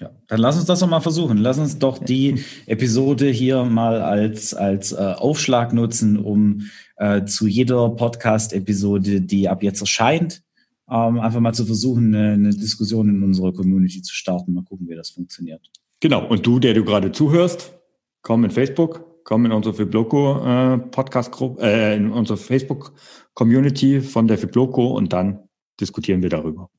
Ja, 0.00 0.10
dann 0.26 0.40
lass 0.40 0.56
uns 0.56 0.64
das 0.64 0.80
doch 0.80 0.88
mal 0.88 1.00
versuchen. 1.00 1.38
Lass 1.38 1.58
uns 1.58 1.78
doch 1.78 1.98
die 1.98 2.42
Episode 2.66 3.28
hier 3.28 3.64
mal 3.64 4.00
als, 4.00 4.52
als 4.52 4.92
äh, 4.92 4.96
Aufschlag 4.96 5.72
nutzen, 5.72 6.16
um 6.16 6.62
äh, 6.96 7.24
zu 7.24 7.46
jeder 7.46 7.90
Podcast-Episode, 7.90 9.20
die 9.20 9.48
ab 9.48 9.62
jetzt 9.62 9.80
erscheint, 9.80 10.42
ähm, 10.90 11.20
einfach 11.20 11.40
mal 11.40 11.52
zu 11.52 11.66
versuchen, 11.66 12.14
eine, 12.14 12.32
eine 12.32 12.50
Diskussion 12.50 13.08
in 13.08 13.22
unserer 13.22 13.52
Community 13.52 14.02
zu 14.02 14.14
starten. 14.14 14.54
Mal 14.54 14.64
gucken, 14.64 14.88
wie 14.88 14.96
das 14.96 15.10
funktioniert. 15.10 15.70
Genau. 16.00 16.26
Und 16.26 16.44
du, 16.46 16.58
der 16.58 16.74
du 16.74 16.84
gerade 16.84 17.12
zuhörst, 17.12 17.74
komm 18.22 18.44
in 18.44 18.50
Facebook, 18.50 19.11
komm 19.24 19.46
in 19.46 19.52
unsere 19.52 19.74
Fibloco 19.74 20.44
äh, 20.44 20.78
Podcast-Gruppe, 20.78 21.62
äh, 21.62 21.96
in 21.96 22.10
unsere 22.10 22.36
Facebook-Community 22.36 24.00
von 24.00 24.26
der 24.26 24.38
Fibloco 24.38 24.96
und 24.96 25.12
dann 25.12 25.48
diskutieren 25.80 26.22
wir 26.22 26.30
darüber. 26.30 26.70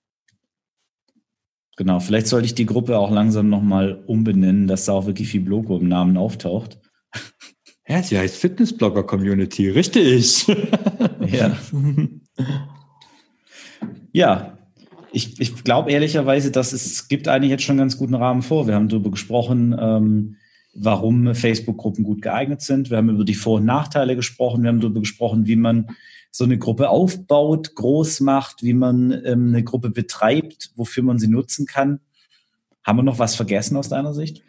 Genau, 1.75 1.99
vielleicht 1.99 2.27
sollte 2.27 2.45
ich 2.45 2.55
die 2.55 2.67
Gruppe 2.67 2.97
auch 2.97 3.09
langsam 3.09 3.49
nochmal 3.49 4.03
umbenennen, 4.05 4.67
dass 4.67 4.85
da 4.85 4.93
auch 4.93 5.07
wirklich 5.07 5.29
viel 5.29 5.47
Logo 5.47 5.77
im 5.77 5.87
Namen 5.87 6.17
auftaucht. 6.17 6.79
Ja, 7.85 8.01
sie 8.01 8.17
heißt 8.17 8.37
Fitnessblogger 8.37 9.03
Community, 9.03 9.69
richtig. 9.69 10.47
ja. 11.27 11.57
ja, 14.13 14.57
ich, 15.11 15.39
ich 15.41 15.63
glaube 15.65 15.91
ehrlicherweise, 15.91 16.49
dass 16.49 16.71
es 16.71 17.09
gibt 17.09 17.27
eigentlich 17.27 17.51
jetzt 17.51 17.63
schon 17.63 17.73
einen 17.73 17.81
ganz 17.81 17.97
guten 17.97 18.15
Rahmen 18.15 18.41
vor. 18.41 18.67
Wir 18.67 18.75
haben 18.75 18.87
darüber 18.87 19.11
gesprochen, 19.11 19.75
ähm, 19.77 20.37
warum 20.73 21.35
Facebook-Gruppen 21.35 22.03
gut 22.03 22.21
geeignet 22.21 22.61
sind. 22.61 22.89
Wir 22.89 22.97
haben 22.97 23.09
über 23.09 23.25
die 23.25 23.35
Vor- 23.35 23.57
und 23.57 23.65
Nachteile 23.65 24.15
gesprochen. 24.15 24.63
Wir 24.63 24.69
haben 24.69 24.79
darüber 24.79 25.01
gesprochen, 25.01 25.45
wie 25.47 25.55
man 25.55 25.87
so 26.31 26.43
eine 26.43 26.57
Gruppe 26.57 26.89
aufbaut, 26.89 27.75
groß 27.75 28.21
macht, 28.21 28.63
wie 28.63 28.73
man 28.73 29.11
ähm, 29.23 29.49
eine 29.49 29.63
Gruppe 29.63 29.91
betreibt, 29.91 30.71
wofür 30.75 31.03
man 31.03 31.19
sie 31.19 31.27
nutzen 31.27 31.67
kann. 31.67 31.99
Haben 32.83 32.97
wir 32.97 33.03
noch 33.03 33.19
was 33.19 33.35
vergessen 33.35 33.77
aus 33.77 33.89
deiner 33.89 34.13
Sicht? 34.13 34.43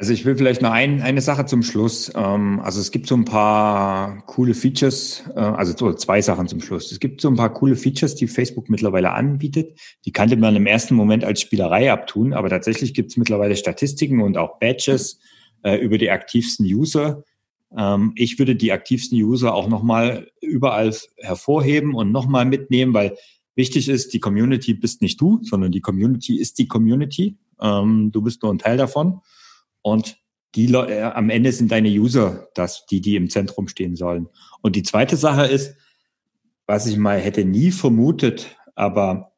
Also 0.00 0.12
ich 0.12 0.24
will 0.24 0.36
vielleicht 0.36 0.62
noch 0.62 0.70
ein, 0.70 1.02
eine 1.02 1.20
Sache 1.20 1.44
zum 1.44 1.62
Schluss. 1.62 2.10
Ähm, 2.14 2.60
also 2.60 2.80
es 2.80 2.92
gibt 2.92 3.08
so 3.08 3.16
ein 3.16 3.24
paar 3.24 4.24
coole 4.26 4.54
Features, 4.54 5.24
äh, 5.34 5.40
also 5.40 5.74
zwei 5.92 6.22
Sachen 6.22 6.46
zum 6.46 6.60
Schluss. 6.60 6.92
Es 6.92 7.00
gibt 7.00 7.20
so 7.20 7.28
ein 7.28 7.36
paar 7.36 7.52
coole 7.52 7.76
Features, 7.76 8.14
die 8.14 8.28
Facebook 8.28 8.70
mittlerweile 8.70 9.12
anbietet. 9.12 9.78
Die 10.06 10.12
kannte 10.12 10.36
man 10.36 10.56
im 10.56 10.66
ersten 10.66 10.94
Moment 10.94 11.24
als 11.24 11.40
Spielerei 11.40 11.92
abtun, 11.92 12.32
aber 12.32 12.48
tatsächlich 12.48 12.94
gibt 12.94 13.10
es 13.10 13.16
mittlerweile 13.16 13.56
Statistiken 13.56 14.22
und 14.22 14.38
auch 14.38 14.60
Badges 14.60 15.18
äh, 15.62 15.76
über 15.76 15.98
die 15.98 16.10
aktivsten 16.10 16.66
User, 16.66 17.24
ähm, 17.76 18.12
ich 18.14 18.38
würde 18.38 18.56
die 18.56 18.72
aktivsten 18.72 19.18
User 19.18 19.54
auch 19.54 19.68
nochmal 19.68 20.30
überall 20.40 20.94
hervorheben 21.16 21.94
und 21.94 22.12
nochmal 22.12 22.44
mitnehmen, 22.44 22.94
weil 22.94 23.16
wichtig 23.54 23.88
ist, 23.88 24.14
die 24.14 24.20
Community 24.20 24.74
bist 24.74 25.02
nicht 25.02 25.20
du, 25.20 25.40
sondern 25.42 25.72
die 25.72 25.80
Community 25.80 26.38
ist 26.38 26.58
die 26.58 26.68
Community. 26.68 27.36
Ähm, 27.60 28.10
du 28.12 28.22
bist 28.22 28.42
nur 28.42 28.52
ein 28.52 28.58
Teil 28.58 28.76
davon. 28.76 29.20
Und 29.82 30.18
die 30.54 30.66
Leute, 30.66 30.94
äh, 30.94 31.02
am 31.02 31.30
Ende 31.30 31.52
sind 31.52 31.70
deine 31.70 31.88
User 31.88 32.48
das, 32.54 32.86
die, 32.86 33.00
die 33.00 33.16
im 33.16 33.28
Zentrum 33.28 33.68
stehen 33.68 33.96
sollen. 33.96 34.28
Und 34.62 34.76
die 34.76 34.82
zweite 34.82 35.16
Sache 35.16 35.46
ist, 35.46 35.76
was 36.66 36.86
ich 36.86 36.96
mal 36.96 37.18
hätte 37.18 37.44
nie 37.44 37.70
vermutet, 37.70 38.56
aber 38.74 39.32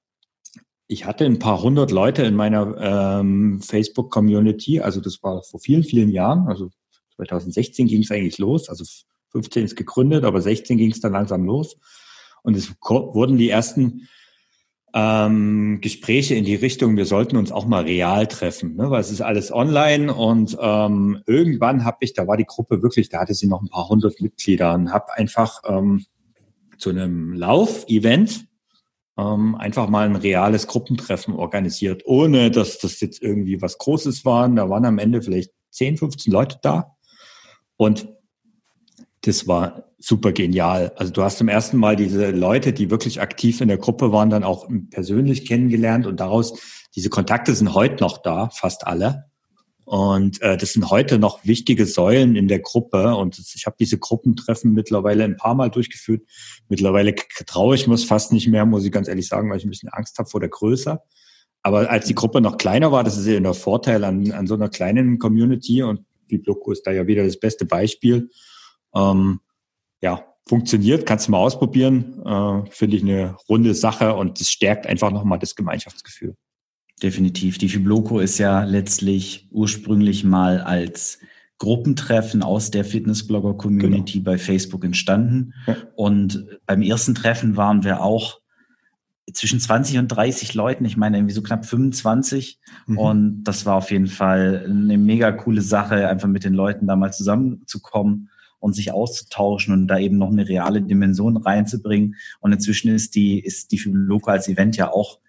ich 0.90 1.04
hatte 1.04 1.24
ein 1.24 1.38
paar 1.38 1.62
hundert 1.62 1.92
Leute 1.92 2.24
in 2.24 2.34
meiner 2.34 3.20
ähm, 3.20 3.62
Facebook-Community, 3.62 4.80
also 4.80 5.00
das 5.00 5.22
war 5.22 5.44
vor 5.44 5.60
vielen, 5.60 5.84
vielen 5.84 6.10
Jahren, 6.10 6.48
also 6.48 6.70
2016 7.14 7.86
ging 7.86 8.02
es 8.02 8.10
eigentlich 8.10 8.38
los, 8.38 8.68
also 8.68 8.84
15 9.30 9.66
ist 9.66 9.76
gegründet, 9.76 10.24
aber 10.24 10.42
16 10.42 10.78
ging 10.78 10.90
es 10.90 11.00
dann 11.00 11.12
langsam 11.12 11.44
los. 11.44 11.76
Und 12.42 12.56
es 12.56 12.74
wurden 12.80 13.38
die 13.38 13.50
ersten 13.50 14.08
ähm, 14.92 15.78
Gespräche 15.80 16.34
in 16.34 16.44
die 16.44 16.56
Richtung, 16.56 16.96
wir 16.96 17.06
sollten 17.06 17.36
uns 17.36 17.52
auch 17.52 17.66
mal 17.66 17.84
real 17.84 18.26
treffen, 18.26 18.74
ne? 18.74 18.90
weil 18.90 19.00
es 19.00 19.12
ist 19.12 19.20
alles 19.20 19.52
online 19.52 20.12
und 20.12 20.58
ähm, 20.60 21.22
irgendwann 21.24 21.84
habe 21.84 21.98
ich, 22.00 22.14
da 22.14 22.26
war 22.26 22.36
die 22.36 22.46
Gruppe 22.46 22.82
wirklich, 22.82 23.08
da 23.08 23.20
hatte 23.20 23.34
sie 23.34 23.46
noch 23.46 23.62
ein 23.62 23.68
paar 23.68 23.88
hundert 23.88 24.20
Mitglieder 24.20 24.74
und 24.74 24.92
habe 24.92 25.14
einfach 25.14 25.62
ähm, 25.68 26.04
zu 26.78 26.90
einem 26.90 27.32
Lauf-Event 27.32 28.49
ähm, 29.20 29.54
einfach 29.56 29.88
mal 29.88 30.06
ein 30.06 30.16
reales 30.16 30.66
Gruppentreffen 30.66 31.34
organisiert, 31.34 32.02
ohne 32.06 32.50
dass 32.50 32.78
das 32.78 33.00
jetzt 33.00 33.22
irgendwie 33.22 33.60
was 33.60 33.78
Großes 33.78 34.24
war. 34.24 34.48
Da 34.48 34.70
waren 34.70 34.84
am 34.84 34.98
Ende 34.98 35.22
vielleicht 35.22 35.50
10, 35.70 35.98
15 35.98 36.32
Leute 36.32 36.58
da 36.62 36.96
und 37.76 38.08
das 39.22 39.46
war 39.46 39.84
super 39.98 40.32
genial. 40.32 40.92
Also 40.96 41.12
du 41.12 41.22
hast 41.22 41.38
zum 41.38 41.48
ersten 41.48 41.76
Mal 41.76 41.94
diese 41.94 42.30
Leute, 42.30 42.72
die 42.72 42.90
wirklich 42.90 43.20
aktiv 43.20 43.60
in 43.60 43.68
der 43.68 43.76
Gruppe 43.76 44.12
waren, 44.12 44.30
dann 44.30 44.44
auch 44.44 44.66
persönlich 44.90 45.46
kennengelernt 45.46 46.06
und 46.06 46.20
daraus, 46.20 46.58
diese 46.96 47.10
Kontakte 47.10 47.54
sind 47.54 47.74
heute 47.74 48.02
noch 48.02 48.18
da, 48.18 48.48
fast 48.48 48.86
alle. 48.86 49.29
Und 49.90 50.40
äh, 50.40 50.56
das 50.56 50.72
sind 50.72 50.88
heute 50.88 51.18
noch 51.18 51.44
wichtige 51.44 51.84
Säulen 51.84 52.36
in 52.36 52.46
der 52.46 52.60
Gruppe. 52.60 53.16
Und 53.16 53.40
ich 53.40 53.66
habe 53.66 53.74
diese 53.80 53.98
Gruppentreffen 53.98 54.72
mittlerweile 54.72 55.24
ein 55.24 55.36
paar 55.36 55.56
Mal 55.56 55.68
durchgeführt. 55.68 56.22
Mittlerweile 56.68 57.12
traue 57.44 57.74
ich 57.74 57.88
mir 57.88 57.98
fast 57.98 58.32
nicht 58.32 58.46
mehr, 58.46 58.64
muss 58.66 58.84
ich 58.84 58.92
ganz 58.92 59.08
ehrlich 59.08 59.26
sagen, 59.26 59.50
weil 59.50 59.58
ich 59.58 59.64
ein 59.64 59.70
bisschen 59.70 59.88
Angst 59.88 60.16
habe 60.20 60.30
vor 60.30 60.38
der 60.38 60.48
Größe. 60.48 61.00
Aber 61.64 61.90
als 61.90 62.06
die 62.06 62.14
Gruppe 62.14 62.40
noch 62.40 62.56
kleiner 62.56 62.92
war, 62.92 63.02
das 63.02 63.16
ist 63.16 63.26
ja 63.26 63.40
der 63.40 63.52
Vorteil 63.52 64.04
an, 64.04 64.30
an 64.30 64.46
so 64.46 64.54
einer 64.54 64.68
kleinen 64.68 65.18
Community 65.18 65.82
und 65.82 66.04
Bibloko 66.28 66.70
ist 66.70 66.86
da 66.86 66.92
ja 66.92 67.08
wieder 67.08 67.24
das 67.24 67.40
beste 67.40 67.64
Beispiel 67.64 68.30
ähm, 68.94 69.40
ja, 70.00 70.24
funktioniert, 70.48 71.04
kannst 71.04 71.26
du 71.26 71.32
mal 71.32 71.38
ausprobieren. 71.38 72.22
Äh, 72.24 72.70
Finde 72.70 72.96
ich 72.96 73.02
eine 73.02 73.34
runde 73.48 73.74
Sache 73.74 74.14
und 74.14 74.40
das 74.40 74.50
stärkt 74.50 74.86
einfach 74.86 75.10
nochmal 75.10 75.40
das 75.40 75.56
Gemeinschaftsgefühl. 75.56 76.36
Definitiv. 77.02 77.58
Die 77.58 77.68
Fibloco 77.68 78.20
ist 78.20 78.38
ja 78.38 78.64
letztlich 78.64 79.48
ursprünglich 79.50 80.24
mal 80.24 80.60
als 80.60 81.18
Gruppentreffen 81.58 82.42
aus 82.42 82.70
der 82.70 82.84
Fitnessblogger-Community 82.84 84.18
genau. 84.18 84.24
bei 84.24 84.38
Facebook 84.38 84.84
entstanden. 84.84 85.54
Ja. 85.66 85.76
Und 85.94 86.46
beim 86.66 86.82
ersten 86.82 87.14
Treffen 87.14 87.56
waren 87.56 87.84
wir 87.84 88.02
auch 88.02 88.40
zwischen 89.32 89.60
20 89.60 89.98
und 89.98 90.08
30 90.08 90.54
Leuten, 90.54 90.84
ich 90.84 90.96
meine 90.96 91.18
irgendwie 91.18 91.34
so 91.34 91.42
knapp 91.42 91.64
25. 91.64 92.58
Mhm. 92.86 92.98
Und 92.98 93.44
das 93.44 93.66
war 93.66 93.76
auf 93.76 93.90
jeden 93.90 94.08
Fall 94.08 94.66
eine 94.68 94.98
mega 94.98 95.32
coole 95.32 95.62
Sache, 95.62 96.08
einfach 96.08 96.28
mit 96.28 96.44
den 96.44 96.54
Leuten 96.54 96.86
da 96.86 96.96
mal 96.96 97.12
zusammenzukommen 97.12 98.30
und 98.58 98.74
sich 98.74 98.92
auszutauschen 98.92 99.72
und 99.72 99.86
da 99.86 99.98
eben 99.98 100.18
noch 100.18 100.30
eine 100.30 100.48
reale 100.48 100.82
Dimension 100.82 101.36
reinzubringen. 101.36 102.16
Und 102.40 102.52
inzwischen 102.52 102.94
ist 102.94 103.14
die, 103.14 103.38
ist 103.40 103.72
die 103.72 103.80
Loco 103.86 104.30
als 104.30 104.48
Event 104.48 104.76
ja 104.76 104.92
auch 104.92 105.19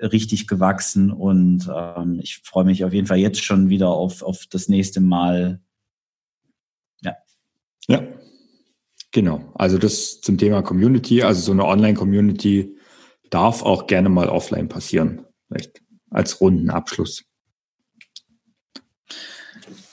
richtig 0.00 0.46
gewachsen 0.46 1.10
und 1.10 1.68
ähm, 1.74 2.20
ich 2.22 2.38
freue 2.44 2.64
mich 2.64 2.84
auf 2.84 2.92
jeden 2.92 3.06
Fall 3.06 3.18
jetzt 3.18 3.44
schon 3.44 3.68
wieder 3.68 3.88
auf, 3.88 4.22
auf 4.22 4.46
das 4.50 4.68
nächste 4.68 5.00
Mal. 5.00 5.60
Ja. 7.02 7.16
Ja, 7.88 8.02
genau. 9.10 9.52
Also 9.54 9.78
das 9.78 10.20
zum 10.20 10.38
Thema 10.38 10.62
Community, 10.62 11.22
also 11.22 11.40
so 11.40 11.52
eine 11.52 11.64
Online-Community 11.64 12.76
darf 13.30 13.62
auch 13.62 13.86
gerne 13.86 14.08
mal 14.08 14.28
offline 14.28 14.68
passieren, 14.68 15.26
vielleicht 15.48 15.82
als 16.10 16.40
runden 16.40 16.70
Abschluss. 16.70 17.27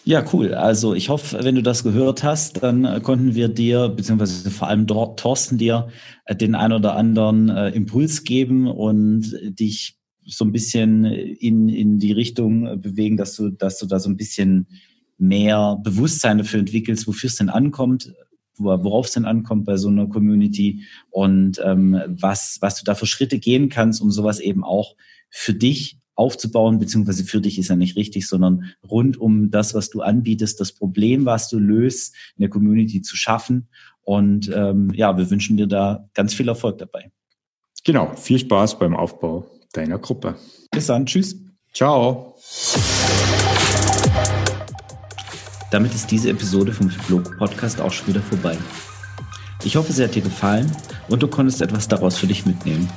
Ja, 0.08 0.24
cool. 0.34 0.54
Also 0.54 0.94
ich 0.94 1.10
hoffe, 1.10 1.44
wenn 1.44 1.56
du 1.56 1.64
das 1.64 1.84
gehört 1.84 2.24
hast, 2.24 2.62
dann 2.62 2.86
äh, 2.86 3.02
konnten 3.02 3.34
wir 3.34 3.48
dir, 3.48 3.90
beziehungsweise 3.90 4.52
vor 4.52 4.68
allem 4.68 4.86
Thorsten 4.86 5.58
dir, 5.58 5.88
äh, 6.26 6.36
den 6.36 6.54
ein 6.54 6.72
oder 6.74 6.96
anderen 6.96 7.50
äh, 7.50 7.70
Impuls 7.70 8.24
geben 8.24 8.68
und 8.68 9.36
dich 9.44 9.98
so 10.24 10.46
ein 10.46 10.52
bisschen 10.52 11.06
in, 11.06 11.70
in 11.70 11.98
die 11.98 12.12
Richtung 12.12 12.80
bewegen, 12.80 13.18
dass 13.18 13.36
du, 13.36 13.50
dass 13.50 13.80
du 13.80 13.88
da 13.88 14.00
so 14.00 14.08
ein 14.08 14.16
bisschen 14.16 14.68
mehr 15.18 15.80
Bewusstsein 15.84 16.38
dafür 16.38 16.60
entwickelst, 16.60 17.08
wofür 17.08 17.30
es 17.30 17.38
denn 17.38 17.50
ankommt, 17.50 18.14
worauf 18.58 19.08
es 19.08 19.14
denn 19.14 19.26
ankommt 19.26 19.66
bei 19.66 19.78
so 19.78 19.88
einer 19.88 20.08
Community 20.08 20.84
und 21.10 21.60
ähm, 21.64 22.00
was, 22.08 22.58
was 22.62 22.78
du 22.78 22.84
da 22.84 22.94
für 22.94 23.08
Schritte 23.08 23.40
gehen 23.40 23.70
kannst, 23.70 24.02
um 24.02 24.12
sowas 24.12 24.40
eben 24.40 24.64
auch 24.64 24.96
für 25.30 25.54
dich 25.54 25.98
aufzubauen, 26.16 26.80
beziehungsweise 26.80 27.26
für 27.26 27.42
dich 27.42 27.60
ist 27.60 27.68
ja 27.70 27.76
nicht 27.76 27.96
richtig, 27.96 28.28
sondern 28.28 28.66
rund 28.90 29.18
um 29.18 29.52
das, 29.52 29.74
was 29.74 29.90
du 29.90 30.02
anbietest, 30.02 30.60
das 30.60 30.72
Problem, 30.72 31.26
was 31.26 31.50
du 31.50 31.60
löst, 31.60 32.16
in 32.38 32.42
der 32.42 32.50
Community 32.50 33.02
zu 33.02 33.16
schaffen. 33.16 33.68
Und 34.04 34.52
ähm, 34.54 34.92
ja, 34.94 35.18
wir 35.18 35.30
wünschen 35.30 35.58
dir 35.58 35.68
da 35.68 36.08
ganz 36.14 36.34
viel 36.34 36.48
Erfolg 36.48 36.78
dabei. 36.78 37.12
Genau, 37.84 38.16
viel 38.16 38.40
Spaß 38.40 38.80
beim 38.80 38.96
Aufbau 38.96 39.46
deiner 39.74 40.00
Gruppe. 40.00 40.36
Bis 40.72 40.88
dann, 40.88 41.06
tschüss. 41.06 41.36
Ciao. 41.74 42.36
Damit 45.72 45.94
ist 45.94 46.10
diese 46.10 46.30
Episode 46.30 46.72
vom 46.72 46.90
Blog 47.08 47.38
Podcast 47.38 47.82
auch 47.82 47.92
schon 47.92 48.08
wieder 48.08 48.22
vorbei. 48.22 48.58
Ich 49.64 49.76
hoffe, 49.76 49.92
sie 49.92 50.04
hat 50.04 50.16
dir 50.16 50.22
gefallen 50.22 50.72
und 51.10 51.22
du 51.22 51.28
konntest 51.28 51.62
etwas 51.62 51.88
daraus 51.88 52.18
für 52.18 52.28
dich 52.28 52.46
mitnehmen. 52.46 52.88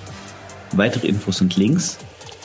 Weitere 0.73 1.09
Infos 1.09 1.41
und 1.41 1.57
Links 1.57 1.99